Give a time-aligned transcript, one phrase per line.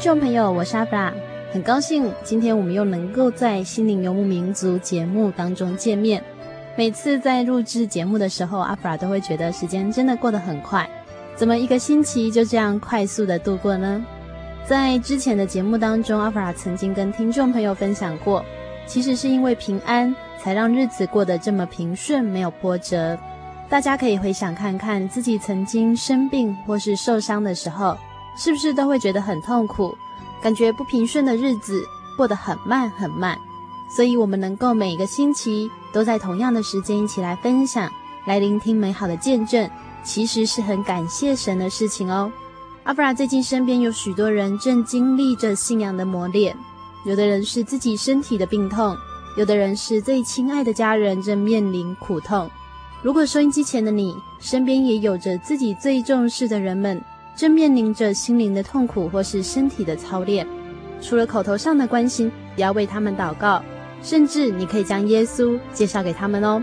[0.00, 1.12] 听众朋友，我是阿布拉，
[1.52, 6.24] 很高兴今天我们又能够在心灵游牧民族节目当中见面。
[6.74, 10.88] 每次在录制节目的时候，阿布拉都会觉得时间真的过得很快，
[11.36, 14.02] 怎么一个星期就这样快速的度过呢？
[14.64, 18.42] 在之前的节目当中，阿布拉曾经跟听众朋友分享过，
[18.86, 23.18] 其实是因为平安，才让日子过得这么平顺，没有波折。
[23.68, 27.98] 大家可以回想看看自己曾经生病或是受伤的时候。
[28.40, 29.94] 是不是都会觉得很痛苦，
[30.40, 31.84] 感觉不平顺的日子
[32.16, 33.38] 过得很慢很慢？
[33.94, 37.92] 所以，我们能够每个星期都在同样的时间一起来分享，
[38.24, 39.68] 来聆听美好的见证，
[40.02, 42.32] 其实是很感谢神的事情哦。
[42.84, 46.56] 阿弗拉最近身边有许多人正经历着信仰的磨练，
[47.04, 48.96] 有的人是自己身体的病痛，
[49.36, 52.50] 有的人是最亲爱的家人正面临苦痛。
[53.02, 57.04] 如果收音机前的你身边也有着自己最重视的人们，
[57.40, 60.46] 正面临着心灵的痛苦或是身体的操练，
[61.00, 63.64] 除了口头上的关心，也要为他们祷告，
[64.02, 66.62] 甚至你可以将耶稣介绍给他们哦。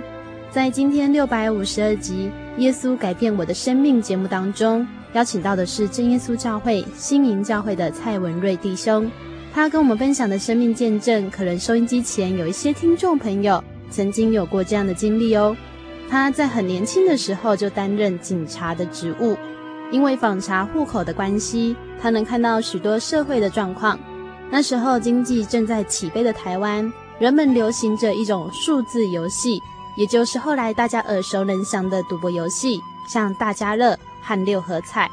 [0.51, 2.29] 在今天六百五十二集
[2.61, 9.09] 《耶稣改变我的生命》节目当中，邀请到的是真耶稣教会新营教会的蔡文瑞弟兄，
[9.51, 15.57] 他跟我们分享的生命见证，可能收音机前有一些听众朋友曾经有过这样的经历哦。
[16.07, 19.35] 他在很年轻的时候就担任警察的职务。
[19.91, 23.97] 因为访查户口的关系，他能看到许多社会的状况。
[24.49, 29.61] 那时候经济正在起飞的台湾，人们流行着一种数字游戏，
[29.95, 35.09] 也就是后来大家耳熟能详的赌博游戏，像大家乐和六合彩。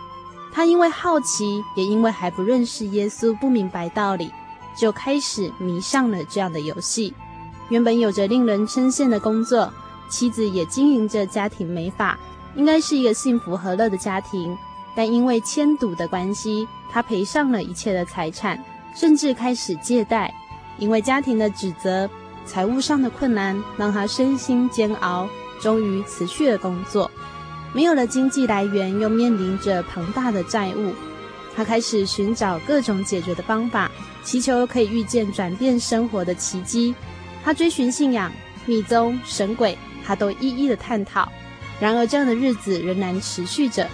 [0.53, 4.31] 他因为好奇，也因为还不认识耶稣，不明白道理，
[4.77, 7.13] 就开始迷上了这样的游戏。
[7.71, 9.73] 原本有着令人称羡的工作，
[10.09, 12.19] 妻子也经营着家庭美发。
[12.57, 14.57] 应该是一个幸福和乐的家庭，
[14.95, 18.63] 但因为迁赌的关系，他赔上了一切的财产，
[18.95, 20.33] 甚至开始借贷。
[20.79, 22.09] 因为家庭的指责、
[22.45, 25.29] 财务上的困难，让他身心煎熬，
[25.61, 27.11] 终于辞去了工作。
[27.73, 30.93] 没有了经济来源，又面临着庞大的债务，
[31.57, 33.91] 他开始寻找各种解决的方法，
[34.23, 36.95] 祈求可以遇见转变生活的奇迹。
[37.45, 38.33] 他追寻信仰、
[38.67, 41.29] 密宗、神鬼，他都一一的探讨。
[41.81, 43.87] 然而，这样的日子仍然持续着。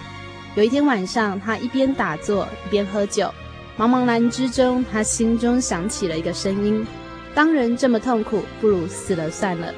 [0.55, 3.33] 有一天晚上，他一边打坐一边喝酒，
[3.77, 6.85] 茫茫然之中，他心中响起了一个声音
[7.33, 9.73] ：“当人这么痛苦，不如死了算了。”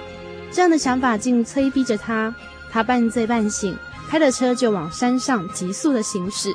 [0.51, 2.33] 这样的想法竟催逼着他。
[2.71, 3.77] 他半醉半醒，
[4.09, 6.53] 开着车就往山上急速的行驶。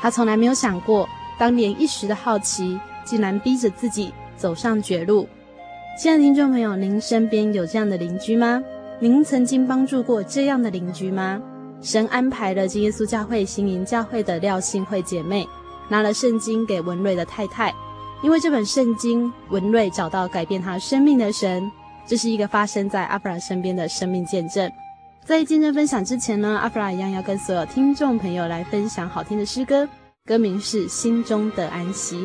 [0.00, 5.26] 他从来没有想过，当年一时的好奇，竟然逼着自己走上绝路。
[5.98, 8.62] 亲爱的听众朋友，您身边有这样的邻居吗？
[9.04, 11.38] 您曾经帮助过这样的邻居吗？
[11.82, 15.46] 神安排了真耶稣教会新营教会的廖信惠姐妹
[15.90, 17.70] 拿了圣经给文瑞的太太，
[18.22, 21.70] 因为这本圣经，文瑞找到改变他生命的神。
[22.06, 24.72] 这是一个发生在阿弗拉身边的生命见证。
[25.22, 29.86] 在见证分享之前呢，阿弗拉一样要跟所有听众朋友来分享好听的诗歌，
[30.24, 32.20] 歌名是《心中的安息》，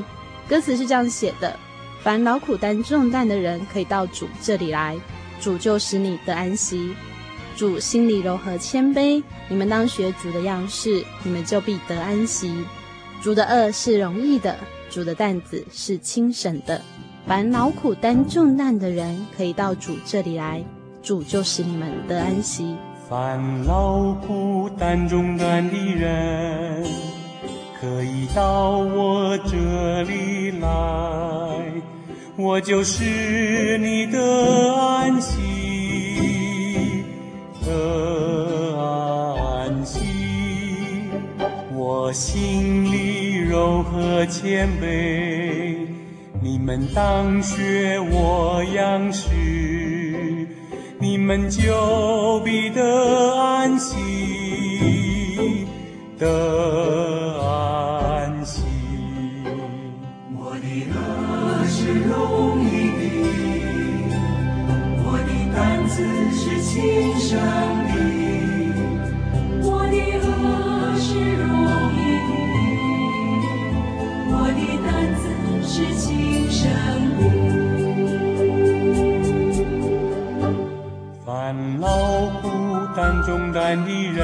[0.49, 1.53] 歌词是这样写的：
[2.01, 4.97] 凡劳苦担重担的人，可以到主这里来。
[5.39, 6.93] 主就使你得安息，
[7.55, 12.65] 主心里柔和谦卑，你们当学主的样式，你们就必得安息。
[13.21, 14.57] 主的轭是容易的，
[14.89, 16.81] 主的担子是轻省的。
[17.27, 20.63] 凡劳苦担重担的人，可以到主这里来，
[21.01, 22.75] 主就使你们得安息。
[23.09, 26.83] 凡劳苦担重担的人，
[27.79, 31.71] 可以到我这里来，
[32.41, 37.03] 我就是你的安息，
[37.65, 38.77] 的
[39.37, 39.99] 安息。
[41.75, 45.75] 我心里柔和谦卑，
[46.41, 49.27] 你们当学我样式，
[50.97, 53.97] 你们就必得安息，
[56.17, 56.25] 的
[83.51, 84.19] 担重担的人，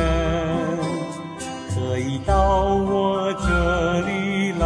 [1.73, 4.65] 可以到我这里来，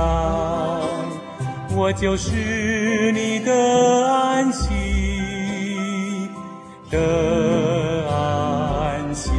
[1.75, 3.53] 我就是你的
[4.11, 6.29] 安息，
[6.89, 6.97] 的
[8.09, 9.31] 安息。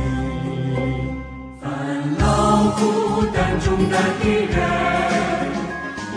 [1.60, 1.68] 凡
[2.18, 4.56] 劳苦担重担的人，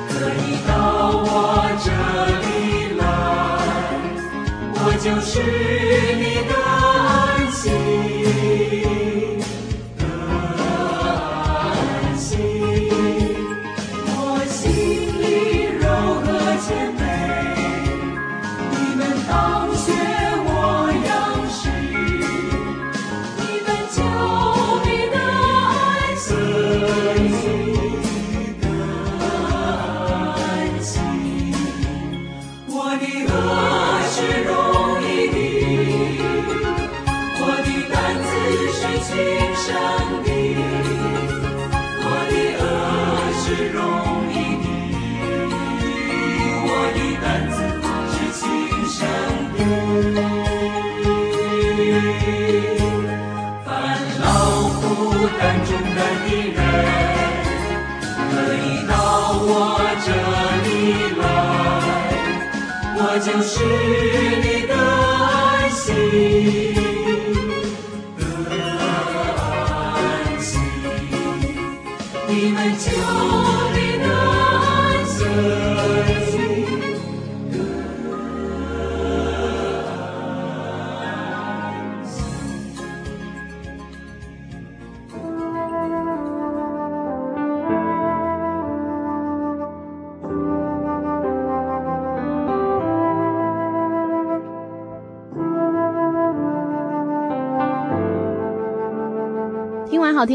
[0.09, 0.71] 可以到
[1.25, 1.27] 我
[1.83, 1.89] 这
[2.41, 2.47] 里
[2.97, 3.03] 来，
[4.75, 5.31] 我就是
[6.15, 6.53] 你的
[39.65, 39.71] 上
[40.25, 40.27] 帝，
[42.03, 42.61] 我的恶
[43.39, 43.79] 是容
[44.29, 44.65] 易的，
[46.67, 47.55] 我的担子
[48.11, 48.43] 是轻
[48.91, 48.95] 深
[49.53, 49.57] 不。
[53.63, 53.71] 烦
[54.19, 54.21] 恼、
[54.81, 54.83] 负
[55.39, 56.59] 担重担的人，
[58.31, 58.91] 可以到
[59.39, 59.47] 我
[60.03, 60.07] 这
[60.65, 60.67] 里
[61.21, 61.23] 来，
[62.97, 63.53] 我就是
[64.43, 64.52] 你。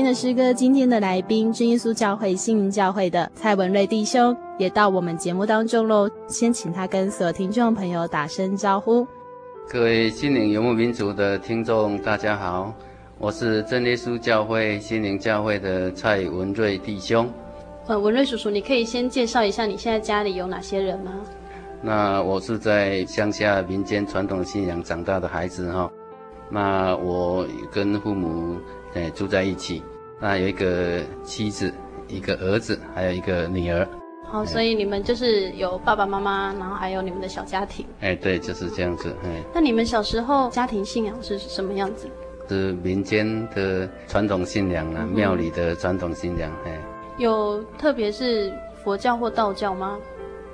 [0.09, 6.09] 的诗歌，今天的来宾真耶稣教会心灵教会的蔡文瑞弟兄也到我们节目当中喽。
[6.29, 9.07] 先请他跟所有听众朋友打声招呼。
[9.69, 12.73] 各位心灵游牧民族的听众，大家好，
[13.19, 17.31] 我是真耶稣教会心灵教会的蔡文瑞弟兄。
[17.87, 21.13] 呃，文瑞叔叔，你可以先介绍一下你现在家里有哪些人吗？
[21.83, 25.91] 那我是在乡下民间传统信仰长大的孩子哈。
[26.49, 28.57] 那我跟父母
[28.95, 29.83] 诶住在一起，
[30.21, 31.73] 那有一个妻子，
[32.09, 33.87] 一个儿子，还有一个女儿。
[34.25, 37.87] 好，所以你们就是有爸爸妈妈，然后还有你们的小家庭。
[38.01, 39.15] 哎，对，就是这样子。
[39.25, 42.07] 哎，那你们小时候家庭信仰是什么样子？
[42.49, 46.51] 是民间的传统信仰啊，庙里的传统信仰。
[46.67, 46.79] 哎，
[47.19, 49.99] 有特别是佛教或道教吗？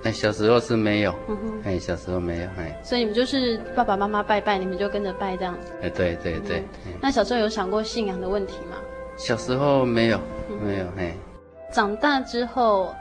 [0.04, 5.56] 哎，小时候是没有，嗯哼，哎，小时候没有，哎，所以你们就是爸爸妈妈拜拜，你们就跟着拜这样。
[5.82, 6.58] 哎，对对对。
[6.86, 8.76] 嗯、那小时候有想过信仰的问题吗？
[9.16, 10.20] 小时候没有，
[10.62, 11.14] 没有，嘿。
[11.72, 12.94] 长大之后，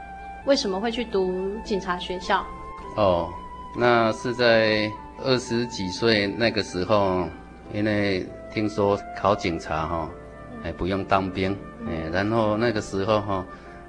[0.46, 2.44] 为什么会去读警察学校？
[2.96, 3.28] 哦，
[3.76, 4.90] 那是在
[5.24, 7.24] 二十几岁那个时候，
[7.72, 10.10] 因为听说考警察哈，
[10.62, 11.56] 还不用当兵，
[11.88, 13.44] 哎，然后那个时候哈。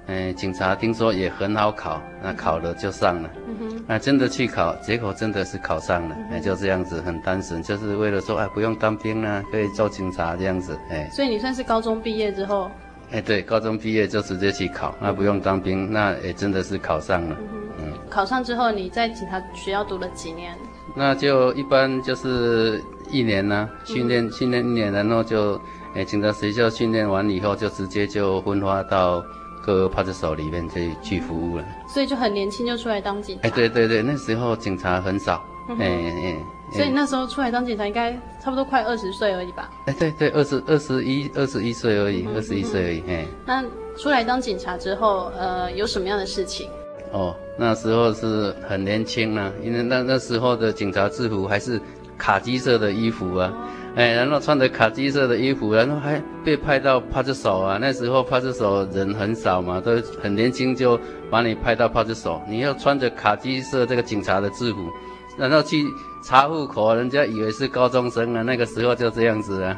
[0.08, 3.30] 哎，警察听说也很好考，那考了就上了。
[3.48, 6.16] 嗯哼，那真的去考，结果真的是考上了。
[6.32, 10.78] 哎，就这样子，很单纯，就是为了说，哎，不用当兵了，可以做警察这样子。
[10.92, 12.70] 哎，所以你算是高中毕业之后？
[13.12, 17.36] 哎，对，高中毕业就直接去考，那不用当兵，那也真的是考上了。
[17.80, 20.54] 嗯，考上之后你在警察学校读了几年？
[20.96, 25.60] 那就一般就是一年呢，训练训练一年，然后就，
[25.96, 29.24] 哎，警察学校训练完以后，就直接就分发到。
[29.66, 31.66] 各派出所里面去去服务了。
[31.88, 33.48] 所以就很年轻就出来当警察。
[33.48, 35.44] 哎，对对对，那时候警察很少。
[35.80, 36.38] 哎哎，
[36.72, 39.72] 所以那时候出来当警察应该差不多快二十岁而已吧？
[39.88, 43.04] 哎，对对，二十二十一二十一岁而已，二十一岁而已。
[43.08, 43.64] 哎，那
[43.98, 46.70] 出来当警察之后，呃，有什么样的事情？
[47.12, 51.82] 哦，那时候是很年轻啊，因为那那时候的警察制服还是
[52.16, 53.52] 卡其色的衣服啊。
[53.96, 57.78] 哎，然后穿着卡其色的衣服，然后还被派到派出所啊。
[57.80, 61.00] 那时候派出所人很少嘛，都很年轻就
[61.30, 62.42] 把你派到派出所。
[62.46, 64.90] 你要穿着卡其色这个警察的制服，
[65.38, 65.86] 然后去
[66.22, 68.42] 查户口，人家以为是高中生啊。
[68.42, 69.78] 那个时候就这样子啊。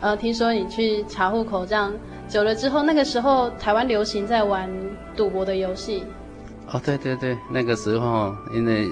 [0.00, 1.92] 呃，听说你去查户口这样
[2.26, 4.70] 久了之后，那个时候台湾流行在玩
[5.14, 6.04] 赌博的游戏。
[6.72, 8.88] 哦，对对对，那个时候因为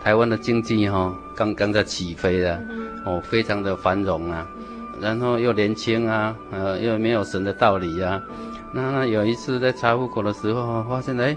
[0.00, 2.54] 台湾的经济哈、哦、刚刚在起飞的。
[2.70, 4.46] 嗯哦，非常的繁荣啊，
[5.00, 8.22] 然后又年轻啊，呃，又没有神的道理啊。
[8.72, 11.36] 那那有一次在查户口的时候，发现哎，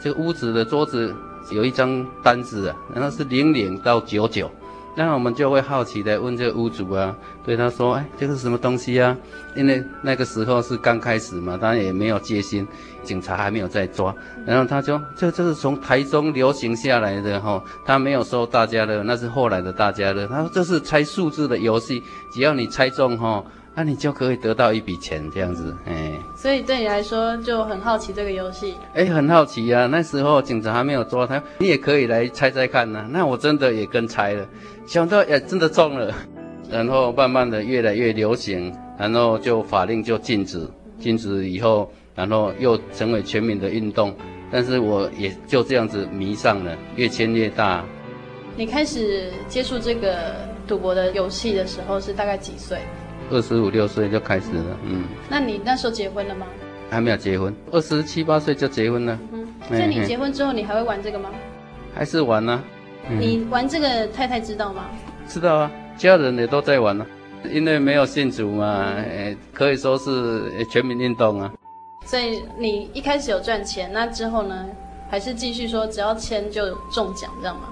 [0.00, 1.14] 这个屋子的桌子
[1.50, 4.50] 有一张单子啊，然后是零零到九九。
[4.96, 9.16] 那我们就会好奇的问这个屋主啊，对他说：“哎，这个是什么东西啊？”
[9.56, 12.66] 因为那个时候是刚开始嘛，他也没有戒心，
[13.02, 14.14] 警察还没有在抓。
[14.44, 23.42] 然后他说：“这这是从台中流行下来的哈，他没有收大家的，那是后来的大家的。”他说：“这是猜数字的游戏，只要你猜中哈。”
[23.80, 29.86] 那、啊、你就可以得到一笔钱，这样子，哎，所以对你来说就很好奇这个游戏，哎，很好奇啊。
[29.86, 33.08] 那时候警察还没有抓他，你也可以来猜猜看呢、啊。
[33.10, 34.46] 那我真的也跟猜了，
[34.86, 36.14] 想到也真的中了，
[36.70, 40.68] 然后慢慢的越来越流行，然后就法令就禁止，
[40.98, 44.14] 禁止以后，然后又成为全民的运动。
[44.52, 47.82] 但是我也就这样子迷上了，越签越大。
[48.58, 50.34] 你开始接触这个
[50.66, 52.78] 赌博的游戏的时候是大概几岁？
[53.30, 55.04] 二十五六岁就开始了，嗯。
[55.28, 56.46] 那你那时候结婚了吗？
[56.90, 59.18] 还没有结婚，二十七八岁就结婚了。
[59.32, 59.46] 嗯。
[59.68, 61.30] 所以你结婚之后，你还会玩这个吗？
[61.94, 62.64] 还是玩呢、啊
[63.08, 63.20] 嗯？
[63.20, 64.86] 你玩这个，太太知道吗？
[65.28, 67.48] 知道啊，家人也都在玩呢、啊。
[67.50, 71.52] 因为没有信主嘛，呃，可以说是全民运动啊。
[72.04, 74.66] 所以你一开始有赚钱，那之后呢，
[75.08, 77.68] 还是继续说只要签就中奖，这样吗？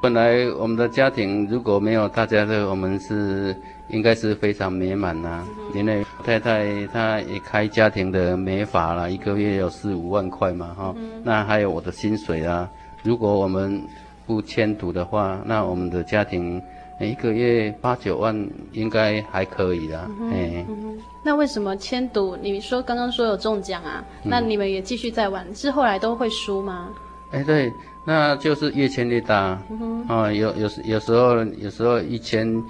[0.00, 3.56] 本来我们的家庭如果没有大家的，我们是。
[3.88, 12.70] 应该是非常美满呐、啊，因为太太她也开家庭的美发啦，一个月有四五万块嘛，哈、嗯，那还有我的薪水啊。
[13.02, 13.82] 如果我们
[14.26, 16.62] 不迁赌的话，那我们的家庭
[17.00, 18.34] 一个月八九万
[18.72, 20.02] 应该还可以啦。
[20.02, 22.36] 哎、嗯欸嗯，那为什么迁赌？
[22.40, 26.88] 你说刚刚说有中奖啊、嗯，那你们也继续在玩，是后来都会输吗？
[27.32, 27.72] 哎、欸，对，
[28.06, 29.60] 那就是越签越大。
[29.68, 32.62] 嗯、啊，有有时有时候有时候一签。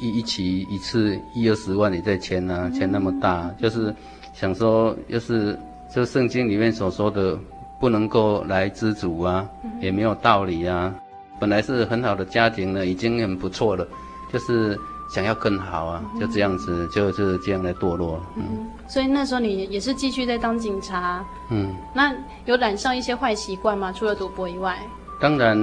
[0.00, 3.94] 一一起一次一二十万你再签呐、啊，签那么大，就是
[4.32, 5.58] 想说，就是
[5.94, 7.38] 就圣经里面所说的，
[7.78, 9.46] 不能够来知足啊，
[9.80, 10.94] 也没有道理啊。
[11.38, 13.86] 本来是很好的家庭呢，已经很不错了，
[14.32, 14.78] 就是
[15.14, 18.20] 想要更好啊，就这样子，就是这样来堕落。
[18.36, 21.24] 嗯，所以那时候你也是继续在当警察。
[21.50, 22.14] 嗯，那
[22.46, 23.92] 有染上一些坏习惯吗？
[23.92, 24.78] 除了赌博以外？
[25.20, 25.58] 当然，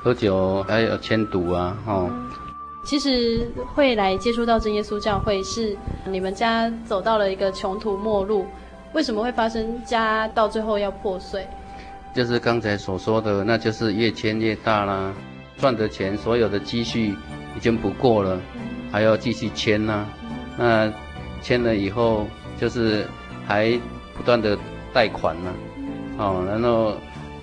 [0.00, 2.10] 喝酒还有签赌啊，哦。
[2.84, 8.44] 其实会来接触到真耶稣教会，是你们家走到了一个穷途末路。
[8.92, 11.46] 为什么会发生家到最后要破碎？
[12.14, 15.14] 就是刚才所说的，那就是越签越大啦，
[15.58, 17.14] 赚的钱所有的积蓄
[17.56, 18.38] 已经不够了，
[18.90, 20.06] 还要继续签呐。
[20.58, 20.92] 那
[21.40, 22.26] 签了以后，
[22.60, 23.06] 就是
[23.46, 23.80] 还
[24.16, 24.58] 不断的
[24.92, 25.52] 贷款呐，
[26.18, 26.94] 哦，然后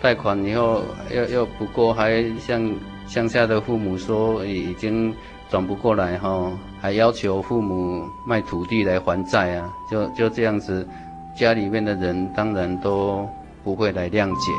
[0.01, 2.69] 贷款以后又又不够，还向。
[3.09, 5.11] 乡下的父母说已经
[5.49, 10.87] 转不过来哈，还要求父母卖土地来还债啊，就就这样子，
[11.35, 13.27] 家里面的人当然都
[13.63, 14.51] 不会来谅解。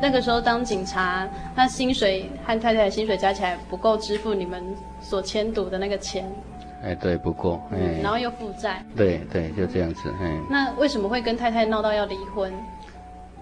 [0.00, 4.64] 那个时候当警察，那薪水和太太的薪水加起来不够支付你们
[5.00, 6.24] 所签赌的那个钱。
[6.86, 10.40] 哎，对，不过，哎、嗯，然后又负债，对对，就这样子，哎。
[10.48, 12.52] 那为什么会跟太太闹到要离婚？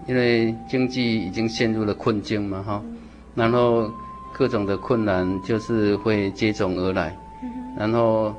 [0.07, 2.97] 因为经济已经陷入了困境嘛，哈、嗯，
[3.35, 3.87] 然后
[4.33, 8.33] 各种的困难就是会接踵而来，嗯、然后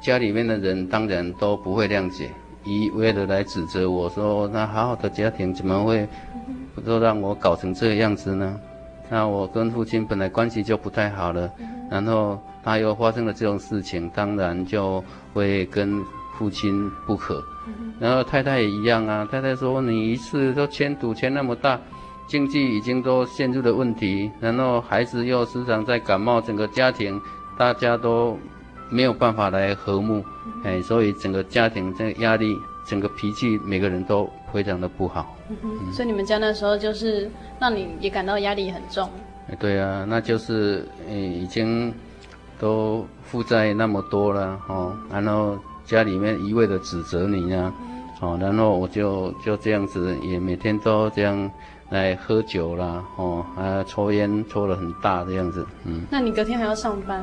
[0.00, 2.30] 家里面的人当然都不会谅解，
[2.64, 6.08] 一味的来指责我说，那好好的家庭怎么会
[6.86, 8.60] 都让我搞成这个样子呢？
[9.08, 12.38] 那我跟父亲本来关系就不太好了，嗯、然后。
[12.66, 16.02] 他又发生了这种事情，当然就会跟
[16.38, 17.44] 父亲不和。
[18.00, 21.78] 然后太太也一样啊，太太说：“你一次都签赌签那么大，
[22.26, 27.20] 经济已经都陷入了问题，然后孩子又时常在感冒，整个家庭
[27.58, 28.38] 大家都
[28.88, 30.24] 没有办法来和睦，
[30.64, 32.56] 哎，所以整个家庭这个压力，
[32.86, 35.33] 整个脾气，每个人都非常的不好。
[35.48, 39.08] 嗯，所以你们家那时候就是让你也感到压力很重。
[39.48, 41.92] 哎，对啊，那就是诶已经
[42.58, 47.72] 都负债那么多了哦，然后家里面一味的指责你呀，
[48.20, 51.50] 哦，然后我就就这样子，也每天都这样
[51.90, 56.02] 来喝酒啦，哦，啊，抽烟抽了很大这样子，嗯。
[56.10, 57.22] 那你隔天还要上班？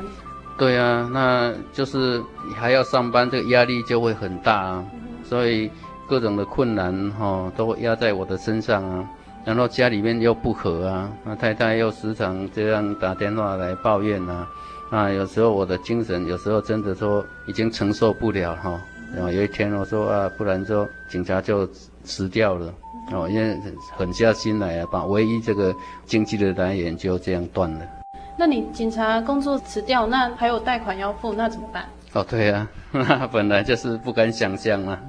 [0.56, 2.22] 对啊，那就是
[2.54, 4.84] 还要上班，这个压力就会很大啊，
[5.24, 5.68] 所以
[6.08, 9.08] 各种的困难哈、哦、都压在我的身上啊。
[9.44, 14.46] 然后家里面又不和啊，那太太又时常这样打电话来抱怨啊，
[14.90, 18.80] 啊，有时候我的精神有时候真的说已经承受不了哈、哦。
[19.12, 21.66] 然后有一天我说啊，不然说警察就
[22.04, 22.72] 辞掉了
[23.10, 23.58] 哦，因为
[23.96, 25.74] 狠下心来啊，把唯一这个
[26.06, 27.80] 经济的来源就这样断了。
[28.38, 31.84] 那你警察工作辞掉，那还有贷款要付，那怎么办？
[32.14, 35.00] 哦，对啊，那 本来就是不敢想象啊，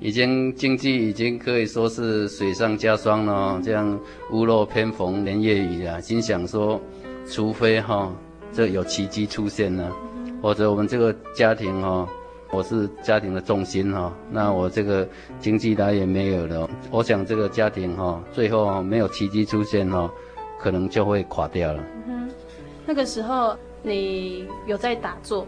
[0.00, 3.96] 已经经济已经可以说是水上加霜了，这样
[4.32, 6.80] 屋漏偏逢连夜雨啊，心想说，
[7.24, 8.12] 除非哈、哦，
[8.52, 9.92] 这有奇迹出现了，
[10.42, 12.08] 或者我们这个家庭哈、哦，
[12.50, 20.10] 我是家庭的重心哈、哦，那我这个经济来源没有了，我想这个家庭哈、哦，最后没有奇迹出现哈、哦，
[20.58, 21.84] 可能就会垮掉了。
[22.84, 25.46] 那个时候你有在打坐？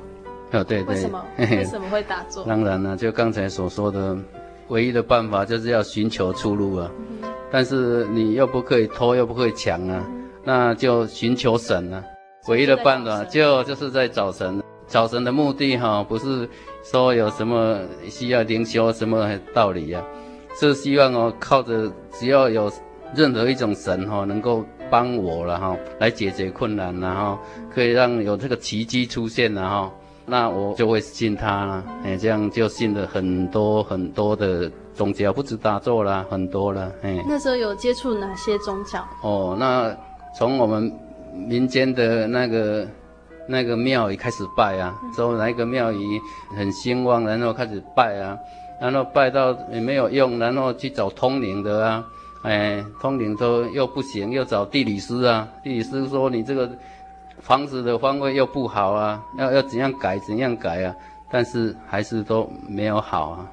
[0.52, 0.94] 哦，对对。
[0.94, 1.25] 为什么？
[1.38, 2.44] 为什么会打坐？
[2.44, 4.16] 当然了，就刚才所说的，
[4.68, 6.90] 唯一的办法就是要寻求出路啊。
[7.23, 12.02] 嗯、但是你又不可以偷，又不可以抢啊，嗯、那就寻求神啊。
[12.49, 14.62] 唯一的办法就就是在找神。
[14.87, 16.49] 找神的目的哈，不是
[16.82, 17.78] 说有什么
[18.09, 20.04] 需要灵修什么道理啊，
[20.61, 22.71] 是希望哦，靠着只要有
[23.14, 24.64] 任何一种神哈，能够。
[24.90, 27.38] 帮我了哈，来解决困难然后
[27.75, 29.90] 可以让有这个奇迹出现了哈，
[30.25, 37.23] 那我就会信他了，哎，这样就信了很多很多的宗教，不止打坐啦，很多了，哎。
[37.28, 39.04] 那时候有接触哪些宗教？
[39.23, 39.95] 哦，那
[40.39, 40.93] 从我们
[41.35, 42.87] 民间的那个
[43.49, 46.21] 那个庙宇开始拜啊，说哪一个庙宇
[46.56, 48.39] 很兴旺，然后开始拜啊，
[48.80, 52.04] 然后拜到也没有用，然后去找通灵的啊。
[52.45, 55.49] 哎，通灵说又不行，又找地理师啊。
[55.63, 56.69] 地理师说你这个
[57.43, 60.95] 房子的方位又不好啊，要要怎样改怎样改啊，
[61.31, 63.47] 但是还是都没有好啊。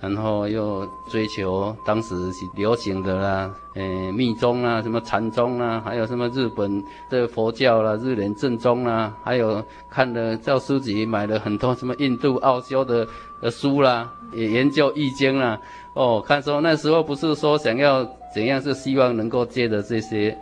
[0.00, 2.14] 然后又追求当时
[2.54, 13.06] 流行的啦，哎，密宗啊，什么禅宗啊，还有什么日本的佛教啦，日莲正宗啊，还有看了赵书记买了很多 什么印度奥修的
[13.40, 15.58] 的书啦，也研究易经啦。
[15.94, 18.04] 哦，看说那时候不是说想要
[18.34, 20.36] 怎样，是希望能够借着这些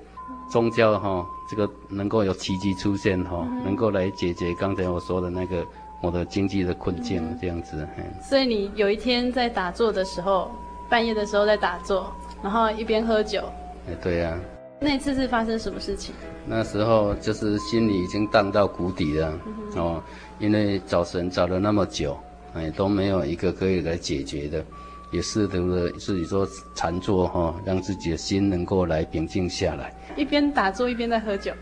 [0.50, 5.62] 宗教哈、这个能够有奇迹出现哈，哦嗯、能够来解决刚才我说的那个
[6.00, 7.86] 我的经济的困境、嗯、这样子。
[8.22, 10.50] 所以你有一天在打坐的时候，
[10.88, 12.10] 半夜的时候在打坐，
[12.42, 13.42] 然后一边喝酒。
[13.86, 14.40] 哎，对呀、啊。
[14.80, 16.14] 那一次是发生什么事情？
[16.46, 20.02] 那时候就是心里已经荡到谷底了、嗯、哦，
[20.38, 22.18] 因为找神找了那么久，
[22.54, 24.64] 哎，都没有一个可以来解决的。
[25.12, 29.94] 也试图了自己说禅坐哈，让自己的心能够来平静下来。
[30.16, 31.52] 一边打坐一边在喝酒。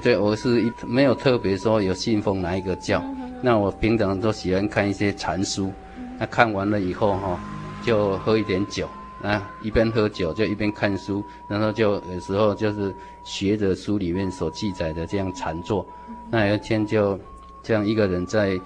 [0.00, 3.04] 对，我是一没有特别说有信奉哪一个教。
[3.42, 7.40] 那我平常都喜欢看一些禅书，嗯、那看完了以后哈，
[7.82, 8.88] 就喝一点酒。
[9.22, 15.86] 啊，一边喝酒就一边看书，然后就有时候就是学着书里面所记载的这样禅坐。
[16.08, 17.18] 嗯、那有一天就
[17.62, 18.58] 这样一个人在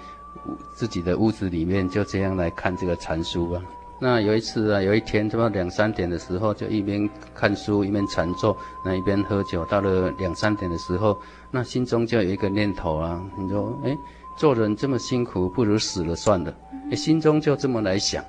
[0.73, 3.61] 自己的屋子里面就这样来看这个禅书吧。
[4.01, 9.65] 那有一次啊，有一天，差不多两三点的时候，就一边看书一边禅坐，那一边喝酒。
[9.67, 11.19] 到了两三点的时候，
[11.51, 13.97] 那心中就有一个念头啊，你说，哎，
[14.37, 16.53] 做人这么辛苦，不如死了算了。
[16.91, 18.23] 哎，心中就这么来想，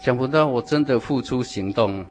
[0.00, 2.04] 想不到我真的付出行动，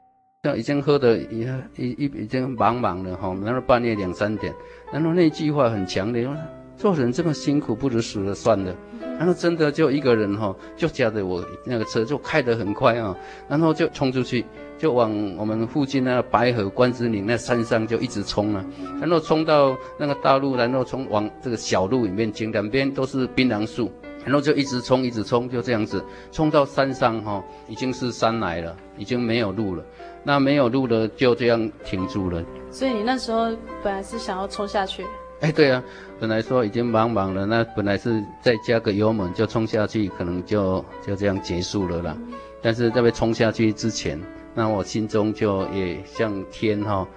[0.43, 4.53] 像已经喝得已一一已经茫茫了哈，然后半夜两三点，
[4.93, 6.29] 然后那句话很强烈，
[6.77, 8.73] 做人这么辛苦，不如死了算了。
[9.21, 13.15] 然后真的就一个人哈，就驾着我那个车就开得很快啊，
[13.47, 14.43] 然后就冲出去，
[14.79, 18.65] 就往我们附近那个白河关子岭那山上就一直冲啊，
[18.99, 23.91] 然后冲到那个大路，然后冲往这个小路里面进，两边都是槟榔树，
[24.25, 29.85] 然后就一直冲，一直冲，就这样子冲到山上哈，已经是山来了，已经没有路了，
[30.23, 32.43] 那没有路了就这样停住了。
[32.71, 35.05] 所以你那时候本来是想要冲下去？
[35.41, 35.83] 哎，对啊。
[36.19, 42.15] 本来说已经茫茫了，那本来是再加个油门就冲下去，可能就就这样结束了啦。
[42.61, 44.21] 但是在被冲下去之前，
[44.53, 47.07] 那我心中就也向天哈、哦、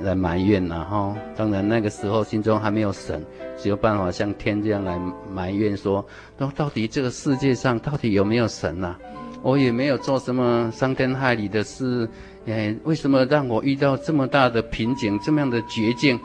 [0.00, 1.14] 来埋怨了哈。
[1.36, 3.22] 当然那个时候心中还没有神，
[3.58, 4.98] 只有办法向天这样来
[5.30, 6.02] 埋怨说：
[6.38, 8.98] 那到底这个世界上到底有没有神呐、啊？
[9.42, 12.08] 我也没有做什么伤天害理的事，
[12.46, 16.18] 哎，为什么让我遇到这么大的瓶颈，这么样的绝境？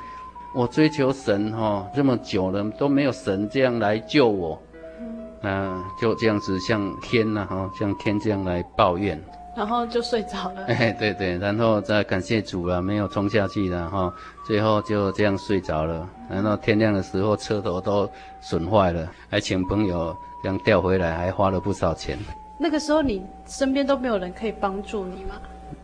[0.54, 4.62] 我追求神哈、哦、这么久了都没有神这样来救我，
[5.42, 9.22] 那就这样子向天呐哈，向天这样来抱怨，
[9.56, 10.66] 然后就睡着了。
[10.68, 14.14] 哎，对对，然后再感谢主了，没有冲下去了哈，
[14.46, 16.10] 最后就这样睡着了。
[16.30, 18.10] 然后天亮的时候车头都
[18.42, 22.18] 损坏了，还请朋友这样调回来，还花了不少钱。
[22.58, 25.36] 那个时候你身边都没有人可以帮助你吗？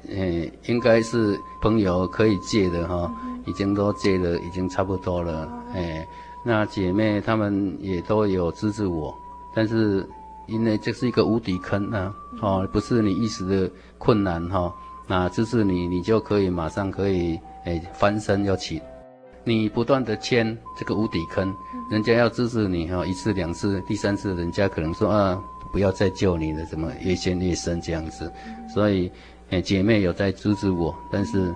[0.10, 3.12] 诶，应该是朋友可以借的哈，
[3.46, 5.48] 已经都借了，已经差不多了。
[5.74, 6.06] 诶，
[6.44, 9.13] 那姐妹她们也都有支持我，
[9.56, 10.08] 但是
[10.48, 14.74] 因为这是一个无底坑啊，哦，不是你一时的困难哈，
[15.08, 18.82] 那支持你，你就可以马上可以诶翻身要起。
[19.44, 21.54] 你不断的签这个无底坑，
[21.91, 25.41] 人家要支持你哈，一次两次，第三次人家可能说啊。
[25.72, 28.32] 不要再救你了，怎么越陷越深这样子？
[28.74, 29.12] 所以，
[29.56, 31.54] 诶，姐妹有在支持我，但是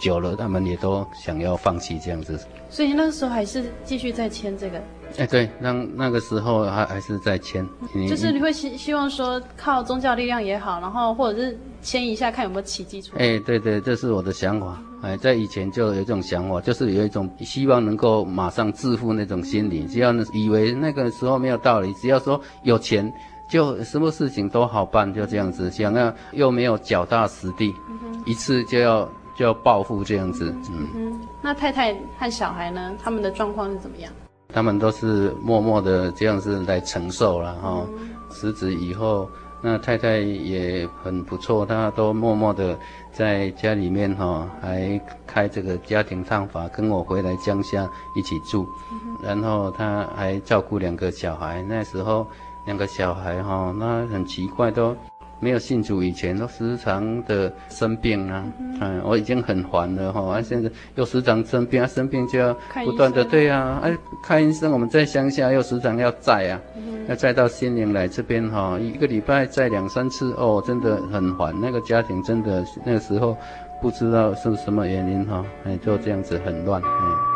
[0.00, 2.38] 久了，他们也都想要放弃这样子。
[2.68, 4.82] 所以那个时候还是继续在签这个。
[5.16, 7.64] 哎，对，那那个时候还还是在签。
[8.08, 13.24] 就是你会希希望说靠宗教力量也好，然后或者是签一下看有没有奇迹出来。
[13.24, 14.82] 哎，对对，这是我的想法。
[15.02, 19.86] 哎，在以前就有一种想法，就是有一种希望能够马上致富那种心理。
[19.86, 23.10] 只要以为那个时候没有道理，只要说有钱。
[23.48, 31.20] 就什么事情都好办，就这样子，想要又没有脚踏实地，嗯、一次就要就要暴富这样子，嗯，嗯。
[31.40, 32.92] 那太太和小孩呢？
[33.00, 34.12] 他们的状况是怎么样？
[34.52, 37.86] 他们都是默默的这样子来承受了哈。
[38.30, 39.30] 辞职、嗯、以后，
[39.62, 42.76] 那太太也很不错，她都默默的
[43.12, 52.26] 在家里面哈，还开这个家庭探访，跟我回来乡下一起住，嗯、然后她还照顾两个小孩，那时候。
[52.66, 54.94] 两个小孩哈，那很奇怪，都
[55.38, 58.44] 没有信主以前，都时常的生病啊。
[58.58, 64.72] 嗯，嗯，我已经很烦了哈，啊，现在又时常生病啊，生病就要不断的对啊，哎，看医生。
[64.72, 71.54] 我们在乡下又时常要载啊，嗯、要载到新营来这边哈，一个礼拜载两三次哦，真的很烦。
[71.60, 73.36] 那个家庭真的那个时候
[73.80, 76.82] 不知道是什么原因哈，哎，就这样子很乱。
[76.82, 77.35] 嗯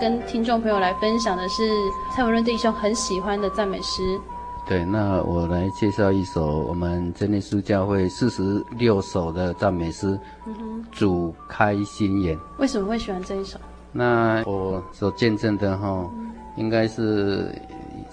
[0.00, 1.62] 跟听众朋友来分享的是
[2.14, 4.18] 蔡文润弟兄很喜欢的赞美诗。
[4.66, 10.18] 对，那我来介绍一首我们真耶稣教会四十六首的赞美诗。
[10.92, 12.38] 主开心眼。
[12.58, 13.58] 为什么会喜欢这一首？
[13.92, 17.50] 那我所见证的哈，嗯、应该是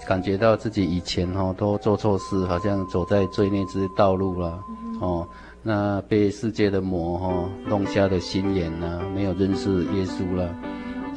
[0.08, 4.58] 感觉到自己以前哈都做错事，好像走在罪孽之道路了。
[4.80, 5.28] 嗯、哦，
[5.62, 10.48] 那被世界的魔哈弄瞎的心眼呐，没有认识耶稣了。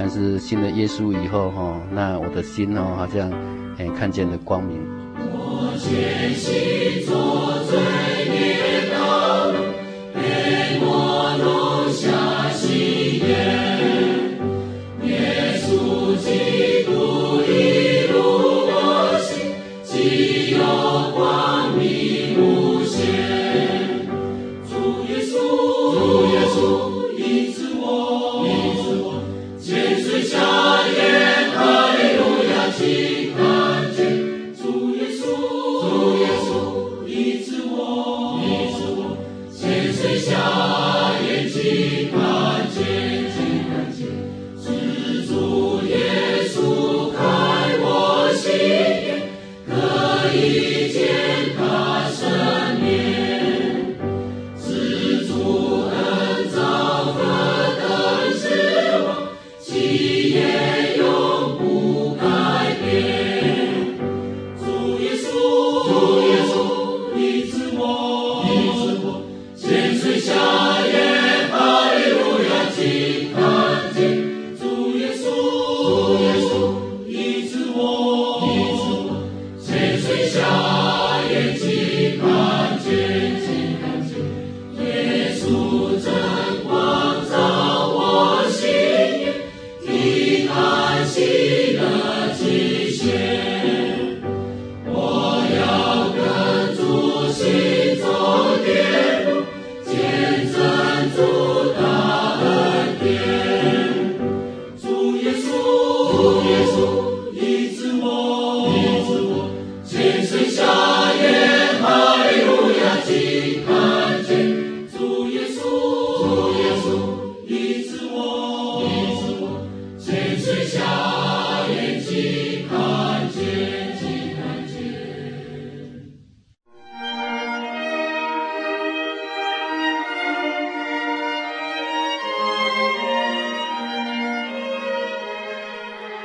[0.02, 3.30] 但是信了耶稣以后，哈，那我的心哦，好像，
[3.78, 4.80] 哎，看见了光明。
[5.18, 7.12] 我前行走
[7.68, 7.78] 罪
[8.32, 9.58] 孽道路，
[10.16, 13.28] 被魔弄瞎心眼，
[15.04, 18.16] 耶稣基督一路
[18.72, 19.52] 我行，
[19.84, 20.58] 既有
[21.14, 24.08] 光明无限。
[24.66, 24.72] 主
[25.12, 25.36] 耶稣，
[25.94, 26.00] 主
[26.32, 26.99] 耶稣。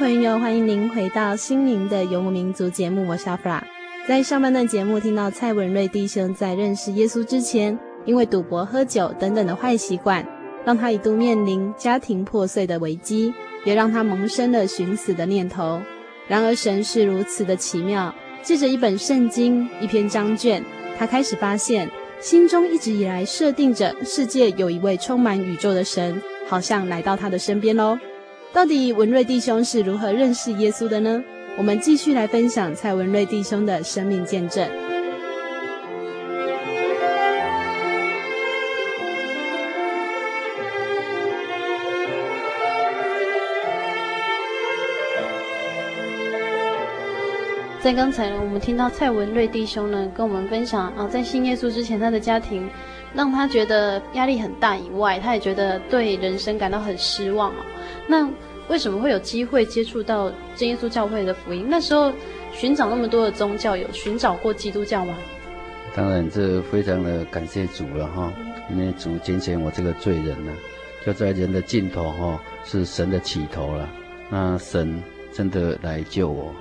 [0.00, 3.62] 朋友，欢迎您回到《心灵的游牧民族》节目，我是阿弗拉。
[4.08, 10.26] 在上半段节目听到蔡文瑞弟兄在认识耶稣之前，因为赌博、喝酒等等的坏习惯，
[10.64, 15.78] 让他一度面临家庭破碎的危机，也让他萌生了寻死的念头。
[16.26, 20.64] 然而神是如此的奇妙，借着一本圣经、一篇章卷，
[20.98, 21.86] 他开始发现，
[22.20, 27.98] 心中一直以来设定着世界有一位充满宇宙的神，好像来到他的身边喽。
[28.52, 31.22] 到底文瑞弟兄是如何认识耶稣的呢？
[31.56, 34.89] 我们继续来分享蔡文瑞弟兄的生命见证。
[47.82, 52.68] 在刚才呢，我们听到蔡文瑞弟兄呢跟我们分享啊，在信耶稣之前，他的家庭
[53.14, 57.54] 让他觉得压力很大以外，他也觉得对人生感到很失望。
[58.06, 58.28] 那
[58.68, 61.64] 为什么会有机会接触到真耶稣教会的福音？
[61.70, 62.12] 那时候
[62.52, 65.16] 寻找那么多的宗教，有寻找过基督教吗？
[65.94, 68.30] 当然，这非常的感谢主了哈，
[68.70, 70.52] 因为主拣选我这个罪人呢，
[71.06, 73.88] 就在人的尽头哈，是神的起头了。
[74.28, 76.54] 那神真的来救我，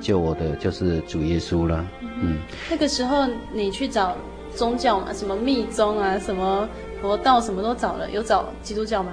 [0.00, 1.86] 救我的就是主耶稣了。
[2.22, 2.38] 嗯，
[2.70, 4.16] 那个时候你去找
[4.54, 6.68] 宗教嘛，什么密宗啊，什么
[7.00, 9.12] 佛道，什么都找了，有找基督教吗？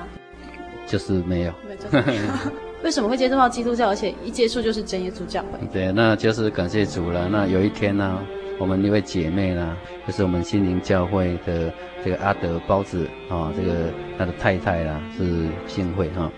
[0.87, 1.53] 就是没有，
[2.83, 5.59] 为什么会接触到基督教，而且一接触就是真耶稣教会？
[5.71, 7.27] 对，那就是感谢主了。
[7.27, 8.23] 那有一天呢、啊，
[8.57, 9.75] 我们一位姐妹呢，
[10.07, 11.71] 就是我们心灵教会的
[12.05, 16.31] 这个阿德包子啊、哦，这个他的太太啦是幸会哈，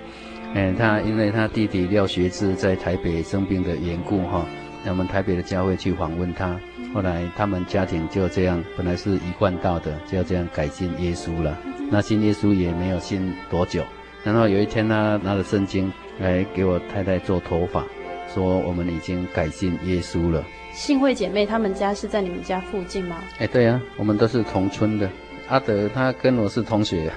[0.55, 4.45] 嗯，他因为他弟弟廖学志在台北生病的缘故哈，
[4.83, 6.59] 那我们台北的教会去访问他，
[6.93, 11.57] 后来他们家庭就这样，本来是一贯道的，就要这样改信耶稣了。
[11.91, 13.83] 那信耶稣也没有信多久。
[14.23, 17.85] 然后有一天，他拿着圣经来给我太太做头发，
[18.33, 20.43] 说我们已经改信耶稣了。
[20.73, 23.17] 幸会姐妹他们家是在你们家附近吗？
[23.39, 25.09] 哎，对啊，我们都是同村的。
[25.49, 27.12] 阿德他跟我是同学，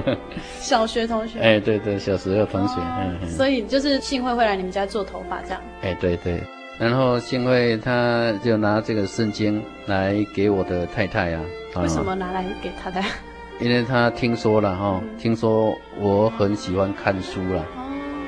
[0.60, 1.40] 小学同学。
[1.40, 2.74] 哎，对对，小时候同学。
[2.80, 5.60] 哦、所以就是幸会会来你们家做头发这样。
[5.82, 6.40] 哎，对对。
[6.78, 11.42] 然后幸会他就拿这个圣经来给我的太太啊，
[11.82, 13.04] 为什么拿来给太太？
[13.60, 17.64] 因为他听说了哈，听说我很喜欢看书了，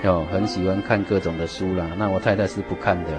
[0.02, 1.86] 有，很喜欢看各种的书啦。
[1.96, 3.10] 那我太太是不看的，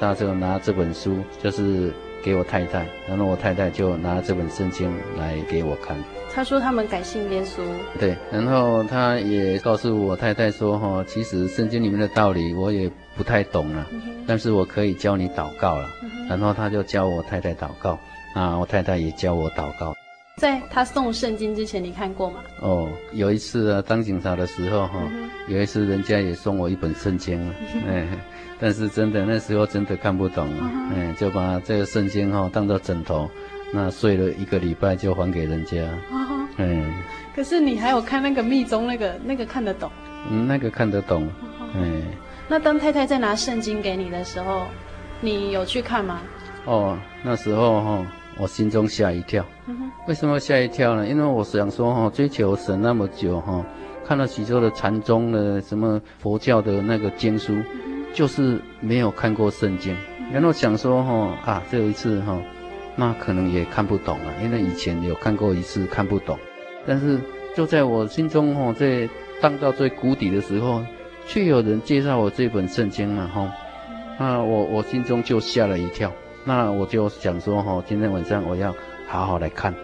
[0.00, 5.96] 他就拿这本书就是给我太太，然后我太太就拿这本圣经来给我看。
[6.34, 7.60] 他说他们改信耶稣，
[7.98, 13.86] 对，然后他也告诉我太太说哈，其实圣经里面的道理我也不太懂了，
[14.26, 15.88] 但是我可以教你祷告了。
[16.28, 17.98] 然后他就教我太太祷告，
[18.34, 19.94] 啊，我太太也教我祷告。
[20.38, 22.40] 在他送圣经之前，你看过吗？
[22.60, 27.54] 哦，有一次啊，当警察的时候哈、哦，嗯、有一次人家也送我一本圣经了，
[27.88, 28.06] 哎，
[28.58, 33.28] 但是真的那时候真的看不懂了，哎，就把这个圣经哈、哦、当做枕头，
[33.72, 35.76] 那睡了一个礼拜就还给人家，
[36.56, 36.94] 嗯。
[37.34, 39.90] 可是你还有看那个密宗那个那个看得懂？
[40.30, 41.28] 嗯，那个看得懂，
[41.74, 42.02] 嗯。
[42.48, 44.66] 那当太太在拿圣经给你的时候，
[45.20, 46.20] 你有去看吗？
[46.64, 48.06] 哦，那时候哈、哦。
[48.40, 49.44] 我心中吓一跳，
[50.06, 51.06] 为什么吓一跳呢？
[51.08, 53.64] 因为我想说哈，追求神那么久哈，
[54.06, 57.56] 看了许多的禅宗的什么佛教的那个经书，
[58.14, 59.96] 就是没有看过圣经。
[60.32, 62.40] 然后想说哈啊，这一次哈，
[62.94, 66.38] 那可能也看不懂了，因为以前有看过一次看不懂。
[66.86, 67.18] 但是
[67.56, 69.08] 就在我心中哈，在
[69.40, 70.80] 荡到最谷底的时候，
[71.26, 73.52] 却有人介绍我这本圣经了哈，
[74.18, 76.12] 那我我心中就吓了一跳。
[76.44, 78.74] 那我就想说哈，今天晚上我要
[79.06, 79.74] 好好来看，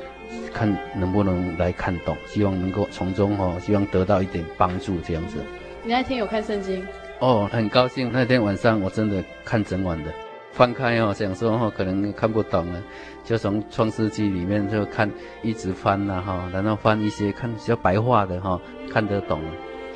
[0.52, 5.38] 看能不能来看懂，希望能够从中哈，希望得到一点帮助这样子。
[5.82, 6.82] 你那天有看圣经？
[7.20, 8.10] 哦，很高兴。
[8.12, 10.10] 那天晚上我真的看整晚的，
[10.52, 12.82] 翻开哦，想说哈，可能看不懂了，
[13.24, 15.10] 就从创世纪里面就看，
[15.42, 19.50] 一直翻呐哈，然后翻一些看比较白话的哈，看得懂了。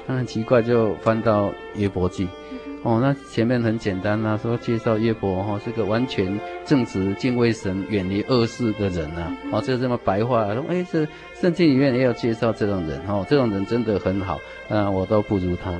[0.06, 2.28] 很奇怪，就翻到约伯记。
[2.84, 9.36] 哦，那前面很简单呐、啊，说介绍约伯哈、哦、是个完全正直、敬畏神、远离恶事的人呐、啊。
[9.52, 11.06] 哦，就这么白话，说哎，这
[11.40, 14.38] 圣经里面也有介绍这种人哦，这种人真的很好，
[14.70, 15.72] 啊，我都不如他。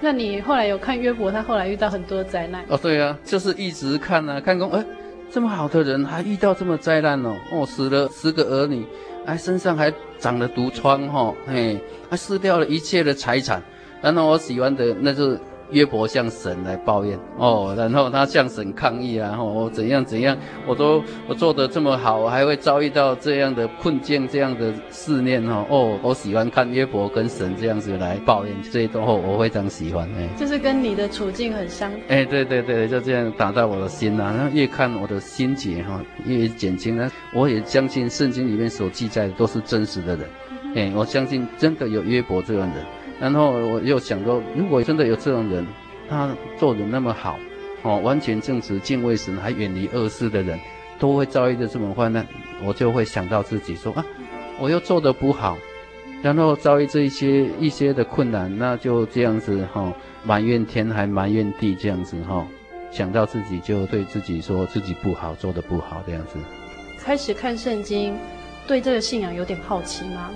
[0.00, 2.64] 那你后来有看约伯，他后来遇到很多灾难？
[2.68, 4.82] 哦，对啊，就是一直看啊，看公哎，
[5.30, 8.86] 这么好的人还遇到这么灾难哦，哦，死了十个儿女，
[9.26, 13.62] 哎身上还长了毒疮哈、哦，嘿，还失掉了一切的财产。
[14.00, 15.38] 然后我喜欢的那是。
[15.70, 25.66] 约伯向神来抱怨哦，然后他向神抗议啊，我、哦、怎样怎样，我都我做得这么好，我还会遭遇到这样的困境，这样的试炼哦。
[25.68, 30.28] 哦，我喜欢看约伯跟神这样子来抱怨，这些都我非常喜欢哎。
[30.36, 31.90] 就是跟你的处境很相。
[32.08, 37.10] 哎，对对对，就这样打到我的心呐、啊，然后越看我的心结哈越减轻呢。
[37.34, 40.26] 我也相信圣经里面所记载的都是真实的人，
[40.74, 42.86] 哎，我相信真的有约伯这样的人。
[43.20, 45.66] 然后我又想说，如果真的有这种人，
[46.08, 47.38] 他做人那么好，
[47.82, 50.58] 哦，完全正直、敬畏神，还远离恶事的人，
[50.98, 52.26] 都会遭遇的这种患难，
[52.64, 54.04] 我就会想到自己说啊，
[54.60, 55.58] 我又做得不好，
[56.22, 59.92] 然后遭遇这一些一些的困难，那就这样子哈、哦，
[60.24, 62.46] 埋怨天还埋怨地这样子哈、哦，
[62.90, 66.38] 想到自己就对自己说自己不好，做得不好这样子。
[67.00, 68.16] 开始看圣经，
[68.66, 70.30] 对这个信仰有点好奇吗？